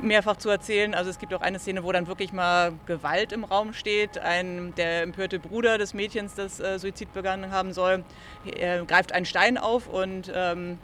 mehrfach 0.00 0.36
zu 0.36 0.48
erzählen. 0.48 0.94
Also 0.94 1.10
es 1.10 1.18
gibt 1.18 1.34
auch 1.34 1.40
eine 1.40 1.58
Szene, 1.58 1.84
wo 1.84 1.92
dann 1.92 2.06
wirklich 2.06 2.32
mal 2.32 2.72
Gewalt 2.86 3.32
im 3.32 3.44
Raum 3.44 3.72
steht. 3.72 4.18
Ein, 4.18 4.74
der 4.76 5.02
empörte 5.02 5.38
Bruder 5.38 5.78
des 5.78 5.94
Mädchens, 5.94 6.34
das 6.34 6.60
äh, 6.60 6.78
Suizid 6.78 7.12
begangen 7.12 7.50
haben 7.50 7.72
soll, 7.72 8.04
er 8.44 8.84
greift 8.84 9.12
einen 9.12 9.26
Stein 9.26 9.58
auf 9.58 9.88
und 9.88 10.32
ähm, 10.34 10.78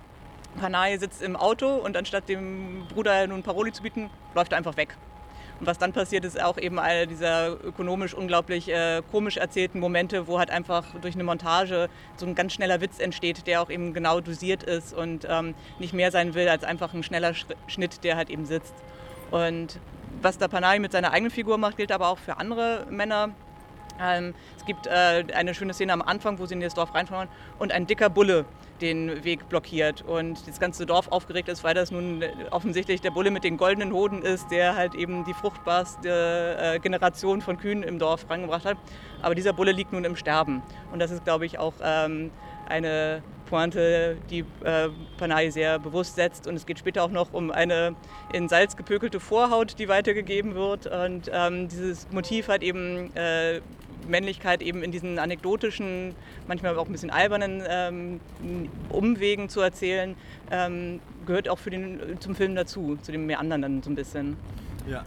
Panay 0.60 0.98
sitzt 0.98 1.22
im 1.22 1.36
Auto 1.36 1.76
und 1.76 1.96
anstatt 1.96 2.28
dem 2.28 2.86
Bruder 2.92 3.26
nun 3.26 3.42
Paroli 3.42 3.72
zu 3.72 3.82
bieten, 3.82 4.10
läuft 4.34 4.52
er 4.52 4.58
einfach 4.58 4.76
weg. 4.76 4.96
Und 5.60 5.66
was 5.66 5.78
dann 5.78 5.92
passiert, 5.92 6.24
ist 6.24 6.40
auch 6.40 6.58
eben 6.58 6.78
einer 6.78 7.06
dieser 7.06 7.52
ökonomisch 7.64 8.14
unglaublich 8.14 8.68
äh, 8.68 9.02
komisch 9.10 9.36
erzählten 9.36 9.78
Momente, 9.78 10.26
wo 10.26 10.38
halt 10.38 10.50
einfach 10.50 10.84
durch 11.00 11.14
eine 11.14 11.24
Montage 11.24 11.88
so 12.16 12.26
ein 12.26 12.34
ganz 12.34 12.52
schneller 12.52 12.80
Witz 12.80 12.98
entsteht, 12.98 13.46
der 13.46 13.62
auch 13.62 13.70
eben 13.70 13.94
genau 13.94 14.20
dosiert 14.20 14.64
ist 14.64 14.92
und 14.92 15.26
ähm, 15.28 15.54
nicht 15.78 15.92
mehr 15.92 16.10
sein 16.10 16.34
will 16.34 16.48
als 16.48 16.64
einfach 16.64 16.92
ein 16.92 17.02
schneller 17.02 17.34
Schnitt, 17.66 18.02
der 18.02 18.16
halt 18.16 18.30
eben 18.30 18.46
sitzt. 18.46 18.74
Und 19.30 19.78
was 20.22 20.38
der 20.38 20.48
Panay 20.48 20.78
mit 20.78 20.92
seiner 20.92 21.12
eigenen 21.12 21.30
Figur 21.30 21.58
macht, 21.58 21.76
gilt 21.76 21.92
aber 21.92 22.08
auch 22.08 22.18
für 22.18 22.38
andere 22.38 22.86
Männer. 22.90 23.30
Ähm, 24.00 24.34
es 24.56 24.64
gibt 24.64 24.86
äh, 24.86 25.24
eine 25.34 25.54
schöne 25.54 25.72
Szene 25.72 25.92
am 25.92 26.02
Anfang, 26.02 26.38
wo 26.38 26.46
sie 26.46 26.54
in 26.54 26.60
das 26.60 26.74
Dorf 26.74 26.94
reinfahren 26.94 27.28
und 27.58 27.70
ein 27.70 27.86
dicker 27.86 28.10
Bulle 28.10 28.44
den 28.80 29.24
Weg 29.24 29.48
blockiert 29.48 30.02
und 30.02 30.46
das 30.48 30.58
ganze 30.58 30.86
Dorf 30.86 31.08
aufgeregt 31.08 31.48
ist, 31.48 31.62
weil 31.64 31.74
das 31.74 31.90
nun 31.90 32.24
offensichtlich 32.50 33.00
der 33.00 33.10
Bulle 33.10 33.30
mit 33.30 33.44
den 33.44 33.56
goldenen 33.56 33.92
Hoden 33.92 34.22
ist, 34.22 34.50
der 34.50 34.74
halt 34.74 34.94
eben 34.94 35.24
die 35.24 35.34
fruchtbarste 35.34 36.56
äh, 36.58 36.78
Generation 36.80 37.40
von 37.40 37.56
Kühen 37.56 37.82
im 37.82 37.98
Dorf 37.98 38.28
rangebracht 38.28 38.64
hat. 38.64 38.76
Aber 39.22 39.34
dieser 39.34 39.52
Bulle 39.52 39.72
liegt 39.72 39.92
nun 39.92 40.04
im 40.04 40.16
Sterben 40.16 40.62
und 40.92 40.98
das 40.98 41.10
ist, 41.10 41.24
glaube 41.24 41.46
ich, 41.46 41.58
auch 41.58 41.74
ähm, 41.82 42.30
eine 42.68 43.22
Pointe, 43.46 44.16
die 44.30 44.40
äh, 44.64 44.88
Panay 45.18 45.50
sehr 45.50 45.78
bewusst 45.78 46.16
setzt. 46.16 46.46
Und 46.46 46.56
es 46.56 46.66
geht 46.66 46.78
später 46.78 47.04
auch 47.04 47.10
noch 47.10 47.32
um 47.32 47.50
eine 47.50 47.94
in 48.32 48.48
Salz 48.48 48.76
gepökelte 48.76 49.20
Vorhaut, 49.20 49.78
die 49.78 49.88
weitergegeben 49.88 50.54
wird. 50.54 50.86
Und 50.86 51.30
ähm, 51.32 51.68
dieses 51.68 52.10
Motiv 52.10 52.48
hat 52.48 52.62
eben 52.62 53.14
äh, 53.14 53.60
Männlichkeit 54.08 54.62
eben 54.62 54.82
in 54.82 54.92
diesen 54.92 55.18
anekdotischen, 55.18 56.14
manchmal 56.46 56.76
auch 56.78 56.86
ein 56.86 56.92
bisschen 56.92 57.10
albernen 57.10 57.62
ähm, 57.68 58.20
Umwegen 58.88 59.48
zu 59.48 59.60
erzählen, 59.60 60.14
ähm, 60.50 61.00
gehört 61.26 61.48
auch 61.48 61.58
für 61.58 61.70
den, 61.70 62.20
zum 62.20 62.34
Film 62.34 62.54
dazu, 62.54 62.98
zu 63.02 63.12
dem 63.12 63.26
mehr 63.26 63.40
anderen 63.40 63.62
dann 63.62 63.82
so 63.82 63.90
ein 63.90 63.94
bisschen. 63.94 64.36
Ja, 64.86 65.04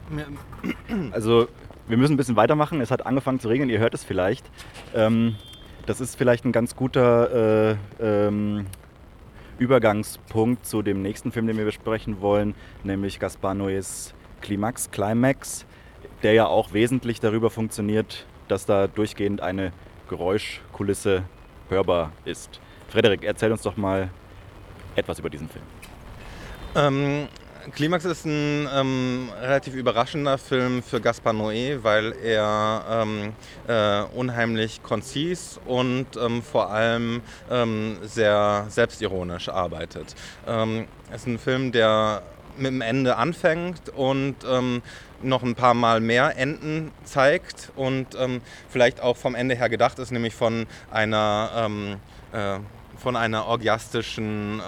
also 1.11 1.47
wir 1.87 1.97
müssen 1.97 2.13
ein 2.13 2.17
bisschen 2.17 2.35
weitermachen. 2.35 2.81
Es 2.81 2.91
hat 2.91 3.05
angefangen 3.05 3.39
zu 3.39 3.47
regnen, 3.47 3.69
ihr 3.69 3.79
hört 3.79 3.93
es 3.93 4.03
vielleicht. 4.03 4.45
Ähm, 4.95 5.35
das 5.85 6.01
ist 6.01 6.15
vielleicht 6.15 6.45
ein 6.45 6.51
ganz 6.51 6.75
guter 6.75 7.71
äh, 7.71 7.75
ähm, 7.99 8.65
Übergangspunkt 9.59 10.65
zu 10.65 10.81
dem 10.81 11.01
nächsten 11.01 11.31
Film, 11.31 11.47
den 11.47 11.57
wir 11.57 11.65
besprechen 11.65 12.21
wollen, 12.21 12.55
nämlich 12.83 13.19
Gaspar 13.19 13.53
Noés 13.53 14.13
Climax, 14.41 14.91
Climax, 14.91 15.65
der 16.23 16.33
ja 16.33 16.45
auch 16.45 16.73
wesentlich 16.73 17.19
darüber 17.19 17.49
funktioniert, 17.49 18.25
dass 18.47 18.65
da 18.65 18.87
durchgehend 18.87 19.41
eine 19.41 19.71
Geräuschkulisse 20.09 21.23
hörbar 21.69 22.11
ist. 22.25 22.59
Frederik, 22.89 23.23
erzähl 23.23 23.51
uns 23.51 23.61
doch 23.61 23.77
mal 23.77 24.09
etwas 24.95 25.19
über 25.19 25.29
diesen 25.29 25.49
Film. 25.49 25.65
Ähm, 26.75 27.27
Klimax 27.73 28.05
ist 28.05 28.25
ein 28.25 28.67
ähm, 28.73 29.29
relativ 29.41 29.75
überraschender 29.75 30.37
Film 30.37 30.81
für 30.81 31.01
Gaspar 31.01 31.33
Noé, 31.33 31.83
weil 31.83 32.13
er 32.23 32.83
ähm, 32.89 33.33
äh, 33.67 34.03
unheimlich 34.17 34.81
konzis 34.83 35.59
und 35.65 36.05
ähm, 36.15 36.41
vor 36.41 36.71
allem 36.71 37.21
ähm, 37.51 37.97
sehr 38.03 38.67
selbstironisch 38.69 39.49
arbeitet. 39.49 40.15
Ähm, 40.47 40.87
es 41.11 41.21
ist 41.21 41.27
ein 41.27 41.39
Film, 41.39 41.71
der 41.73 42.21
mit 42.57 42.71
dem 42.71 42.81
Ende 42.81 43.17
anfängt 43.17 43.89
und 43.89 44.35
ähm, 44.49 44.81
noch 45.21 45.43
ein 45.43 45.55
paar 45.55 45.73
Mal 45.73 45.99
mehr 45.99 46.37
Enden 46.37 46.91
zeigt 47.03 47.71
und 47.75 48.15
vielleicht 48.69 49.01
auch 49.01 49.17
vom 49.17 49.33
Ende 49.33 49.55
her 49.55 49.67
gedacht 49.67 49.97
ist, 49.97 50.11
nämlich 50.11 50.35
von 50.35 50.67
einer, 50.91 51.89
äh, 52.31 52.59
von 52.99 53.15
einer 53.15 53.47
orgiastischen 53.47 54.61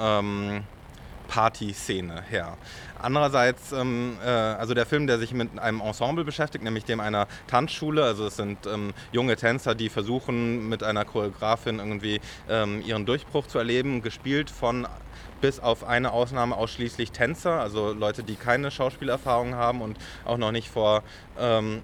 Partyszene 1.29 2.23
her. 2.29 2.57
Andererseits, 3.01 3.71
ähm, 3.71 4.17
äh, 4.21 4.27
also 4.27 4.73
der 4.73 4.85
Film, 4.85 5.07
der 5.07 5.19
sich 5.19 5.33
mit 5.33 5.57
einem 5.57 5.79
Ensemble 5.79 6.25
beschäftigt, 6.25 6.63
nämlich 6.63 6.83
dem 6.83 6.99
einer 6.99 7.27
Tanzschule. 7.47 8.03
Also 8.03 8.27
es 8.27 8.35
sind 8.35 8.65
ähm, 8.65 8.93
junge 9.13 9.37
Tänzer, 9.37 9.73
die 9.73 9.87
versuchen 9.87 10.67
mit 10.67 10.83
einer 10.83 11.05
Choreografin 11.05 11.79
irgendwie 11.79 12.19
ähm, 12.49 12.81
ihren 12.81 13.05
Durchbruch 13.05 13.47
zu 13.47 13.57
erleben, 13.57 14.01
gespielt 14.01 14.49
von 14.49 14.85
bis 15.41 15.59
auf 15.59 15.83
eine 15.83 16.11
Ausnahme 16.11 16.55
ausschließlich 16.55 17.11
Tänzer, 17.11 17.59
also 17.59 17.93
Leute, 17.93 18.23
die 18.23 18.35
keine 18.35 18.71
Schauspielerfahrung 18.71 19.55
haben 19.55 19.81
und 19.81 19.97
auch 20.25 20.37
noch 20.37 20.51
nicht 20.51 20.69
vor 20.69 21.03
ähm, 21.39 21.81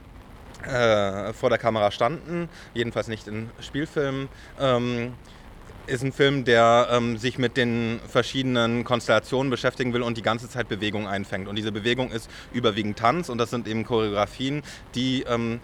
äh, 0.65 1.33
vor 1.33 1.49
der 1.49 1.59
Kamera 1.59 1.91
standen, 1.91 2.49
jedenfalls 2.73 3.07
nicht 3.07 3.27
in 3.27 3.49
Spielfilmen. 3.59 4.29
Ähm, 4.59 5.13
ist 5.87 6.03
ein 6.03 6.11
Film, 6.11 6.45
der 6.45 6.87
ähm, 6.91 7.17
sich 7.17 7.37
mit 7.37 7.57
den 7.57 7.99
verschiedenen 8.07 8.83
Konstellationen 8.83 9.51
beschäftigen 9.51 9.93
will 9.93 10.01
und 10.01 10.17
die 10.17 10.23
ganze 10.23 10.49
Zeit 10.49 10.67
Bewegung 10.67 11.07
einfängt. 11.07 11.47
Und 11.47 11.57
diese 11.57 11.71
Bewegung 11.71 12.11
ist 12.11 12.29
überwiegend 12.53 12.97
Tanz 12.97 13.29
und 13.29 13.37
das 13.37 13.51
sind 13.51 13.67
eben 13.67 13.85
Choreografien, 13.85 14.63
die 14.95 15.23
ähm, 15.23 15.59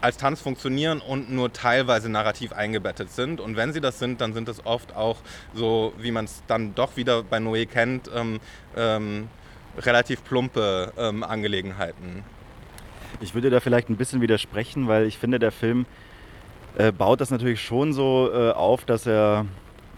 als 0.00 0.16
Tanz 0.16 0.40
funktionieren 0.40 1.00
und 1.00 1.30
nur 1.30 1.52
teilweise 1.52 2.08
narrativ 2.08 2.52
eingebettet 2.52 3.10
sind. 3.10 3.40
Und 3.40 3.56
wenn 3.56 3.72
sie 3.72 3.80
das 3.80 3.98
sind, 3.98 4.20
dann 4.20 4.34
sind 4.34 4.48
es 4.48 4.64
oft 4.66 4.94
auch 4.94 5.16
so, 5.54 5.92
wie 5.98 6.10
man 6.10 6.26
es 6.26 6.42
dann 6.46 6.74
doch 6.74 6.96
wieder 6.96 7.22
bei 7.22 7.38
Noé 7.38 7.66
kennt, 7.66 8.10
ähm, 8.14 8.40
ähm 8.76 9.28
relativ 9.78 10.24
plumpe 10.24 10.92
ähm, 10.96 11.22
Angelegenheiten. 11.22 12.24
Ich 13.20 13.34
würde 13.34 13.50
da 13.50 13.60
vielleicht 13.60 13.88
ein 13.88 13.96
bisschen 13.96 14.20
widersprechen, 14.20 14.88
weil 14.88 15.04
ich 15.04 15.18
finde, 15.18 15.38
der 15.38 15.52
Film 15.52 15.86
äh, 16.78 16.92
baut 16.92 17.20
das 17.20 17.30
natürlich 17.30 17.60
schon 17.60 17.92
so 17.92 18.30
äh, 18.32 18.52
auf, 18.52 18.84
dass 18.84 19.06
er 19.06 19.46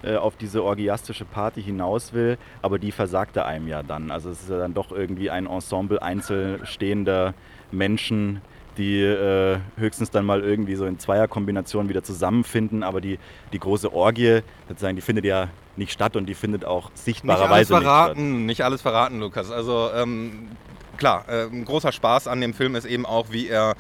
äh, 0.03 0.17
auf 0.17 0.37
diese 0.37 0.63
orgiastische 0.63 1.25
Party 1.25 1.63
hinaus 1.63 2.13
will, 2.13 2.39
aber 2.63 2.79
die 2.79 2.93
versagte 2.93 3.45
einem 3.45 3.67
ja 3.67 3.83
dann. 3.83 4.11
Also 4.11 4.31
es 4.31 4.43
ist 4.43 4.51
ja 4.51 4.59
dann 4.59 4.75
doch 4.75 4.93
irgendwie 4.93 5.31
ein 5.31 5.47
Ensemble 5.47 6.01
einzelstehender 6.01 7.35
Menschen, 7.73 8.41
die 8.79 9.03
äh, 9.03 9.59
höchstens 9.77 10.11
dann 10.11 10.25
mal 10.25 10.43
irgendwie 10.43 10.77
so 10.77 10.87
in 10.87 10.99
Zweierkombinationen 10.99 11.89
wieder 11.89 12.03
zusammenfinden, 12.03 12.83
aber 12.83 13.01
die, 13.01 13.19
die 13.53 13.59
große 13.59 13.93
Orgie, 13.93 14.41
sozusagen, 14.69 14.97
die 14.97 15.03
findet 15.03 15.25
ja 15.25 15.49
nicht 15.77 15.93
statt 15.93 16.17
und 16.17 16.27
die 16.27 16.35
findet 16.35 16.65
auch 16.65 16.91
sichtbarerweise 16.95 17.75
nicht, 17.75 17.75
alles 17.75 17.85
verraten, 17.85 18.33
nicht, 18.33 18.47
nicht 18.47 18.65
alles 18.65 18.83
verraten, 18.83 19.21
Lukas. 19.21 19.51
Also 19.51 19.91
ähm, 19.95 20.49
klar, 20.97 21.25
äh, 21.29 21.45
ein 21.45 21.65
großer 21.65 21.93
Spaß 21.93 22.29
an 22.29 22.41
dem 22.41 22.55
Film 22.55 22.75
ist 22.75 22.85
eben 22.85 23.05
auch, 23.05 23.27
wie 23.31 23.49
er 23.49 23.75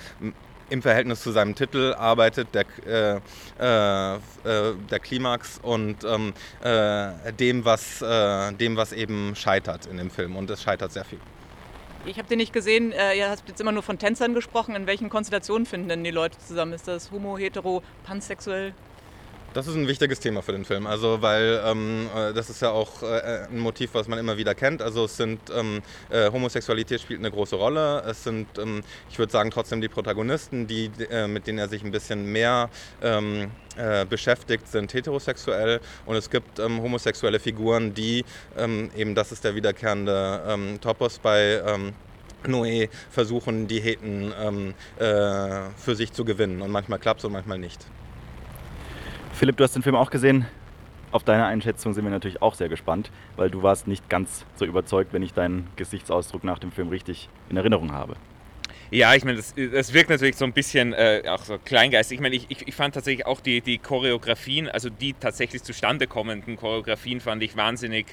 im 0.70 0.82
Verhältnis 0.82 1.22
zu 1.22 1.30
seinem 1.30 1.54
Titel 1.54 1.94
arbeitet, 1.98 2.48
der, 2.54 2.66
äh, 2.86 3.20
äh, 3.58 4.14
äh, 4.16 4.74
der 4.90 4.98
Klimax 4.98 5.58
und 5.62 6.04
ähm, 6.04 6.32
äh, 6.62 7.32
dem, 7.32 7.64
was, 7.64 8.02
äh, 8.02 8.52
dem, 8.52 8.76
was 8.76 8.92
eben 8.92 9.34
scheitert 9.34 9.86
in 9.86 9.96
dem 9.96 10.10
Film. 10.10 10.36
Und 10.36 10.50
es 10.50 10.62
scheitert 10.62 10.92
sehr 10.92 11.04
viel. 11.04 11.20
Ich 12.06 12.18
habe 12.18 12.28
den 12.28 12.38
nicht 12.38 12.52
gesehen. 12.52 12.92
Äh, 12.92 13.18
ihr 13.18 13.28
habt 13.28 13.48
jetzt 13.48 13.60
immer 13.60 13.72
nur 13.72 13.82
von 13.82 13.98
Tänzern 13.98 14.34
gesprochen. 14.34 14.74
In 14.74 14.86
welchen 14.86 15.10
Konstellationen 15.10 15.66
finden 15.66 15.88
denn 15.88 16.04
die 16.04 16.10
Leute 16.10 16.38
zusammen? 16.38 16.72
Ist 16.72 16.88
das 16.88 17.10
homo, 17.10 17.36
hetero, 17.36 17.82
pansexuell? 18.04 18.72
Das 19.58 19.66
ist 19.66 19.74
ein 19.74 19.88
wichtiges 19.88 20.20
Thema 20.20 20.40
für 20.40 20.52
den 20.52 20.64
Film, 20.64 20.86
also 20.86 21.20
weil 21.20 21.60
ähm, 21.64 22.08
äh, 22.16 22.32
das 22.32 22.48
ist 22.48 22.62
ja 22.62 22.70
auch 22.70 23.02
äh, 23.02 23.48
ein 23.50 23.58
Motiv, 23.58 23.90
was 23.92 24.06
man 24.06 24.16
immer 24.16 24.36
wieder 24.36 24.54
kennt. 24.54 24.80
Also 24.80 25.06
es 25.06 25.16
sind 25.16 25.40
ähm, 25.52 25.82
äh, 26.10 26.30
Homosexualität 26.30 27.00
spielt 27.00 27.18
eine 27.18 27.32
große 27.32 27.56
Rolle. 27.56 28.04
Es 28.06 28.22
sind, 28.22 28.46
ähm, 28.56 28.84
ich 29.10 29.18
würde 29.18 29.32
sagen, 29.32 29.50
trotzdem 29.50 29.80
die 29.80 29.88
Protagonisten, 29.88 30.68
die 30.68 30.92
äh, 31.10 31.26
mit 31.26 31.48
denen 31.48 31.58
er 31.58 31.68
sich 31.68 31.82
ein 31.82 31.90
bisschen 31.90 32.30
mehr 32.30 32.70
ähm, 33.02 33.50
äh, 33.76 34.04
beschäftigt, 34.04 34.68
sind 34.68 34.94
heterosexuell 34.94 35.80
und 36.06 36.14
es 36.14 36.30
gibt 36.30 36.60
ähm, 36.60 36.80
homosexuelle 36.80 37.40
Figuren, 37.40 37.92
die 37.94 38.24
ähm, 38.56 38.92
eben, 38.96 39.16
das 39.16 39.32
ist 39.32 39.42
der 39.42 39.56
wiederkehrende 39.56 40.78
Topos 40.80 41.18
bei 41.18 41.60
Noé 42.46 42.88
versuchen, 43.10 43.66
die 43.66 43.80
Heten 43.80 44.32
äh, 45.00 45.04
für 45.76 45.96
sich 45.96 46.12
zu 46.12 46.24
gewinnen. 46.24 46.62
Und 46.62 46.70
manchmal 46.70 47.00
klappt 47.00 47.22
es 47.22 47.24
und 47.24 47.32
manchmal 47.32 47.58
nicht. 47.58 47.84
Philipp, 49.38 49.56
du 49.56 49.62
hast 49.62 49.76
den 49.76 49.84
Film 49.84 49.94
auch 49.94 50.10
gesehen. 50.10 50.46
Auf 51.12 51.22
deine 51.22 51.46
Einschätzung 51.46 51.94
sind 51.94 52.02
wir 52.02 52.10
natürlich 52.10 52.42
auch 52.42 52.56
sehr 52.56 52.68
gespannt, 52.68 53.12
weil 53.36 53.50
du 53.50 53.62
warst 53.62 53.86
nicht 53.86 54.08
ganz 54.08 54.44
so 54.56 54.64
überzeugt, 54.64 55.12
wenn 55.12 55.22
ich 55.22 55.32
deinen 55.32 55.68
Gesichtsausdruck 55.76 56.42
nach 56.42 56.58
dem 56.58 56.72
Film 56.72 56.88
richtig 56.88 57.28
in 57.48 57.56
Erinnerung 57.56 57.92
habe. 57.92 58.16
Ja, 58.90 59.14
ich 59.14 59.24
meine, 59.24 59.36
das, 59.36 59.54
das 59.54 59.92
wirkt 59.92 60.10
natürlich 60.10 60.34
so 60.34 60.44
ein 60.44 60.52
bisschen 60.52 60.92
äh, 60.92 61.22
auch 61.28 61.44
so 61.44 61.56
kleingeistig. 61.56 62.16
Ich 62.16 62.20
meine, 62.20 62.34
ich, 62.34 62.46
ich, 62.48 62.66
ich, 62.66 62.74
fand 62.74 62.96
tatsächlich 62.96 63.26
auch 63.26 63.40
die, 63.40 63.60
die 63.60 63.78
Choreografien, 63.78 64.68
also 64.68 64.90
die 64.90 65.12
tatsächlich 65.12 65.62
zustande 65.62 66.08
kommenden 66.08 66.56
Choreografien, 66.56 67.20
fand 67.20 67.40
ich 67.44 67.56
wahnsinnig 67.56 68.06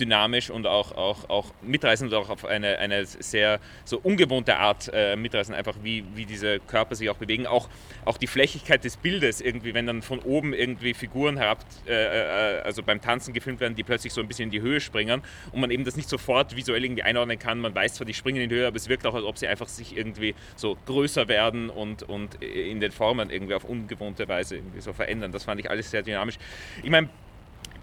dynamisch 0.00 0.50
und 0.50 0.66
auch, 0.66 0.92
auch, 0.92 1.28
auch 1.28 1.52
mitreißend 1.62 2.12
und 2.12 2.18
auch 2.18 2.30
auf 2.30 2.44
eine, 2.44 2.78
eine 2.78 3.04
sehr 3.06 3.60
so 3.84 3.98
ungewohnte 3.98 4.56
Art 4.56 4.90
äh, 4.92 5.16
mitreißend, 5.16 5.56
einfach 5.56 5.76
wie, 5.82 6.04
wie 6.14 6.24
diese 6.24 6.60
Körper 6.60 6.94
sich 6.94 7.10
auch 7.10 7.16
bewegen. 7.16 7.46
Auch, 7.46 7.68
auch 8.04 8.16
die 8.16 8.26
Flächigkeit 8.26 8.84
des 8.84 8.96
Bildes 8.96 9.40
irgendwie, 9.40 9.74
wenn 9.74 9.86
dann 9.86 10.02
von 10.02 10.20
oben 10.20 10.52
irgendwie 10.52 10.94
Figuren 10.94 11.36
herab, 11.36 11.64
äh, 11.86 11.92
äh, 11.92 12.60
also 12.62 12.82
beim 12.82 13.00
Tanzen 13.00 13.32
gefilmt 13.32 13.60
werden, 13.60 13.74
die 13.74 13.84
plötzlich 13.84 14.12
so 14.12 14.20
ein 14.20 14.28
bisschen 14.28 14.44
in 14.44 14.50
die 14.50 14.60
Höhe 14.60 14.80
springen 14.80 15.22
und 15.52 15.60
man 15.60 15.70
eben 15.70 15.84
das 15.84 15.96
nicht 15.96 16.08
sofort 16.08 16.56
visuell 16.56 16.84
irgendwie 16.84 17.02
einordnen 17.02 17.38
kann. 17.38 17.60
Man 17.60 17.74
weiß 17.74 17.94
zwar, 17.94 18.06
die 18.06 18.14
springen 18.14 18.42
in 18.42 18.48
die 18.48 18.56
Höhe, 18.56 18.66
aber 18.66 18.76
es 18.76 18.88
wirkt 18.88 19.06
auch, 19.06 19.14
als 19.14 19.24
ob 19.24 19.38
sie 19.38 19.46
einfach 19.46 19.68
sich 19.68 19.96
irgendwie 19.96 20.34
so 20.56 20.76
größer 20.86 21.28
werden 21.28 21.70
und, 21.70 22.02
und 22.02 22.42
in 22.42 22.80
den 22.80 22.92
Formen 22.92 23.30
irgendwie 23.30 23.54
auf 23.54 23.64
ungewohnte 23.64 24.28
Weise 24.28 24.56
irgendwie 24.56 24.80
so 24.80 24.92
verändern. 24.92 25.32
Das 25.32 25.44
fand 25.44 25.60
ich 25.60 25.70
alles 25.70 25.90
sehr 25.90 26.02
dynamisch. 26.02 26.38
Ich 26.82 26.90
meine, 26.90 27.08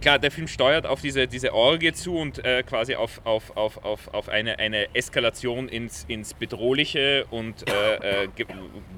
klar, 0.05 0.19
der 0.19 0.29
Film 0.29 0.47
steuert 0.47 0.85
auf 0.85 1.01
diese, 1.01 1.27
diese 1.27 1.51
Orgie 1.51 1.91
zu 1.91 2.15
und 2.15 2.45
äh, 2.45 2.61
quasi 2.61 2.93
auf, 2.93 3.21
auf, 3.23 3.57
auf, 3.57 3.83
auf, 3.83 4.13
auf 4.13 4.29
eine, 4.29 4.59
eine 4.59 4.93
Eskalation 4.93 5.67
ins, 5.67 6.05
ins 6.07 6.35
Bedrohliche 6.35 7.25
und 7.31 7.67
äh, 7.67 8.25
äh, 8.25 8.27
Ge 8.35 8.45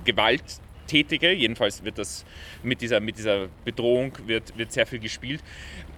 Gewalttätige. 0.03 1.31
Jedenfalls 1.31 1.85
wird 1.85 1.97
das 1.97 2.25
mit 2.61 2.81
dieser, 2.81 2.99
mit 2.99 3.17
dieser 3.17 3.47
Bedrohung 3.63 4.17
wird, 4.25 4.57
wird 4.57 4.73
sehr 4.73 4.85
viel 4.85 4.99
gespielt 4.99 5.41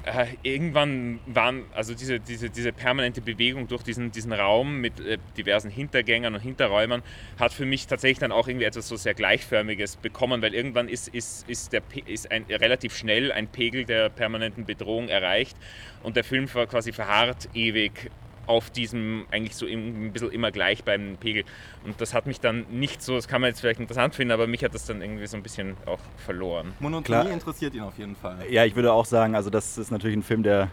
äh, 0.03 0.27
irgendwann 0.43 1.19
waren, 1.25 1.65
also 1.73 1.93
diese, 1.93 2.19
diese, 2.19 2.49
diese 2.49 2.71
permanente 2.71 3.21
Bewegung 3.21 3.67
durch 3.67 3.83
diesen, 3.83 4.12
diesen 4.12 4.31
Raum 4.31 4.79
mit 4.79 4.99
äh, 4.99 5.17
diversen 5.38 5.69
Hintergängern 5.69 6.33
und 6.33 6.41
Hinterräumern 6.41 7.03
hat 7.39 7.53
für 7.53 7.65
mich 7.65 7.88
tatsächlich 7.88 8.19
dann 8.19 8.31
auch 8.31 8.47
irgendwie 8.47 8.65
etwas 8.65 8.88
so 8.88 8.95
sehr 8.95 9.13
Gleichförmiges 9.13 9.97
bekommen, 9.97 10.41
weil 10.41 10.53
irgendwann 10.53 10.88
ist, 10.88 11.09
ist, 11.09 11.47
ist, 11.49 11.73
der, 11.73 11.81
ist 12.05 12.31
ein, 12.31 12.45
relativ 12.49 12.95
schnell 12.95 13.31
ein 13.31 13.47
Pegel 13.47 13.85
der 13.85 14.09
permanenten 14.09 14.65
Bedrohung 14.65 15.09
erreicht 15.09 15.57
und 16.03 16.15
der 16.15 16.23
Film 16.23 16.53
war 16.53 16.67
quasi 16.67 16.91
verharrt 16.93 17.49
ewig 17.53 18.09
auf 18.49 18.71
diesem 18.71 19.25
eigentlich 19.29 19.55
so 19.55 19.67
ein 19.67 20.12
bisschen 20.12 20.31
immer 20.31 20.51
gleich 20.51 20.83
beim 20.83 21.17
Pegel. 21.17 21.43
Und 21.85 22.01
das 22.01 22.15
hat 22.15 22.25
mich 22.25 22.39
dann 22.39 22.65
nicht 22.71 23.01
so, 23.03 23.15
das 23.15 23.27
kann 23.27 23.41
man 23.41 23.49
jetzt 23.49 23.62
vielleicht 23.62 23.79
interessant 23.79 24.15
finden, 24.15 24.31
aber 24.31 24.47
mich 24.47 24.63
hat 24.63 24.73
das 24.73 24.85
dann 24.85 25.01
irgendwie 25.01 25.27
so 25.27 25.38
ein 25.38 25.43
bisschen 25.43 25.77
auch 25.85 25.99
verloren. 26.17 26.73
Monotonie 26.79 27.21
Klar. 27.21 27.31
interessiert 27.31 27.75
ihn 27.75 27.81
auf 27.81 27.97
jeden 27.99 28.15
Fall. 28.15 28.38
Ja, 28.49 28.65
ich 28.65 28.75
würde 28.75 28.91
auch 28.91 29.05
sagen, 29.05 29.35
also 29.35 29.51
das 29.51 29.77
ist 29.77 29.91
natürlich 29.91 30.17
ein 30.17 30.23
Film, 30.23 30.41
der, 30.41 30.71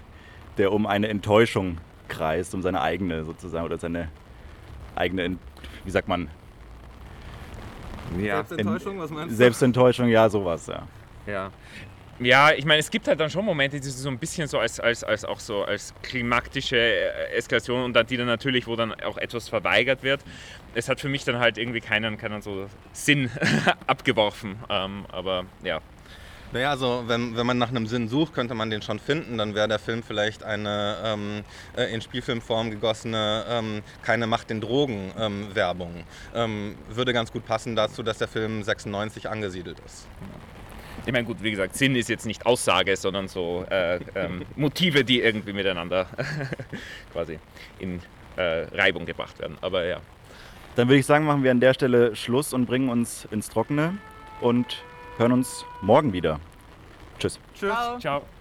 der 0.57 0.73
um 0.73 0.87
eine 0.87 1.09
Enttäuschung 1.09 1.77
kreist, 2.09 2.55
um 2.55 2.63
seine 2.63 2.81
eigene 2.81 3.25
sozusagen 3.25 3.67
oder 3.67 3.77
seine 3.77 4.09
eigene, 4.95 5.37
wie 5.85 5.91
sagt 5.91 6.09
man? 6.09 6.31
Ja. 8.19 8.37
Selbstenttäuschung, 8.37 8.99
was 8.99 9.11
meinst 9.11 9.33
du? 9.33 9.37
Selbstenttäuschung, 9.37 10.09
ja, 10.09 10.31
sowas, 10.31 10.67
ja. 10.67 10.83
Ja. 11.27 11.51
Ja, 12.19 12.53
ich 12.53 12.65
meine, 12.65 12.81
es 12.81 12.91
gibt 12.91 13.09
halt 13.09 13.21
dann 13.21 13.29
schon 13.29 13.45
Momente, 13.45 13.79
die 13.79 13.89
so 13.89 14.09
ein 14.09 14.19
bisschen 14.19 14.49
so 14.49 14.59
als, 14.59 14.81
als, 14.81 15.05
als 15.05 15.25
auch 15.25 15.39
so 15.39 15.65
als 15.65 15.95
klimaktische 16.03 16.77
äh, 16.77 17.37
Eskalation 17.37 17.85
und 17.85 17.93
dann 17.93 18.07
die 18.07 18.17
dann 18.17 18.27
natürlich, 18.27 18.67
wo 18.67 18.77
dann 18.77 18.95
auch 19.03 19.19
etwas 19.19 19.49
verweigert 19.49 20.03
wird. 20.03 20.23
Es 20.75 20.89
hat 20.89 21.01
für 21.01 21.09
mich 21.09 21.25
dann 21.25 21.39
halt 21.39 21.59
irgendwie 21.59 21.81
keinen, 21.81 22.17
keinen 22.17 22.41
so 22.41 22.69
Sinn 22.93 23.31
abgeworfen. 23.87 24.57
Ähm, 24.71 25.05
aber 25.11 25.45
ja. 25.63 25.81
Naja, 26.53 26.71
also 26.71 27.05
wenn, 27.07 27.37
wenn 27.37 27.45
man 27.45 27.59
nach 27.59 27.69
einem 27.69 27.87
Sinn 27.87 28.09
sucht, 28.09 28.33
könnte 28.33 28.55
man 28.55 28.71
den 28.71 28.81
schon 28.81 28.99
finden. 28.99 29.37
Dann 29.37 29.55
wäre 29.55 29.69
der 29.69 29.79
Film 29.79 30.03
vielleicht 30.03 30.43
eine 30.43 30.97
ähm, 31.05 31.45
äh, 31.77 31.93
in 31.93 32.01
Spielfilmform 32.01 32.71
gegossene 32.71 33.45
ähm, 33.49 33.83
Keine 34.03 34.27
Macht 34.27 34.49
den 34.49 34.61
Drogen 34.61 35.13
ähm, 35.19 35.55
Werbung. 35.55 36.05
Ähm, 36.35 36.77
würde 36.89 37.13
ganz 37.13 37.33
gut 37.33 37.45
passen 37.45 37.77
dazu, 37.77 38.03
dass 38.03 38.19
der 38.19 38.29
Film 38.29 38.63
96 38.63 39.29
angesiedelt 39.29 39.81
ist. 39.85 40.07
Ich 41.07 41.13
meine, 41.13 41.25
gut, 41.25 41.41
wie 41.41 41.53
gesagt, 41.53 41.77
Sinn 41.77 41.95
ist 41.95 42.09
jetzt 42.09 42.27
nicht 42.27 42.45
Aussage, 42.45 42.97
sondern 42.97 43.29
so 43.29 43.65
äh, 43.71 44.01
ähm, 44.17 44.45
Motive, 44.57 45.05
die 45.05 45.21
irgendwie 45.21 45.53
miteinander 45.53 46.09
quasi 47.13 47.39
in 47.79 48.01
äh, 48.37 48.67
Reibung 48.75 49.07
gebracht 49.07 49.39
werden. 49.39 49.57
Aber 49.61 49.85
ja. 49.85 50.01
Dann 50.75 50.89
würde 50.89 50.99
ich 50.99 51.07
sagen, 51.07 51.25
machen 51.25 51.45
wir 51.45 51.53
an 51.53 51.61
der 51.61 51.75
Stelle 51.75 52.15
Schluss 52.17 52.53
und 52.53 52.67
bringen 52.67 52.89
uns 52.89 53.27
ins 53.31 53.49
Trockene 53.49 53.97
und 54.41 54.83
hören 55.17 55.33
uns 55.33 55.65
morgen 55.81 56.13
wieder. 56.13 56.41
Tschüss. 57.19 57.39
Tschüss. 57.55 57.71
Ciao. 57.71 57.99
Ciao. 57.99 58.36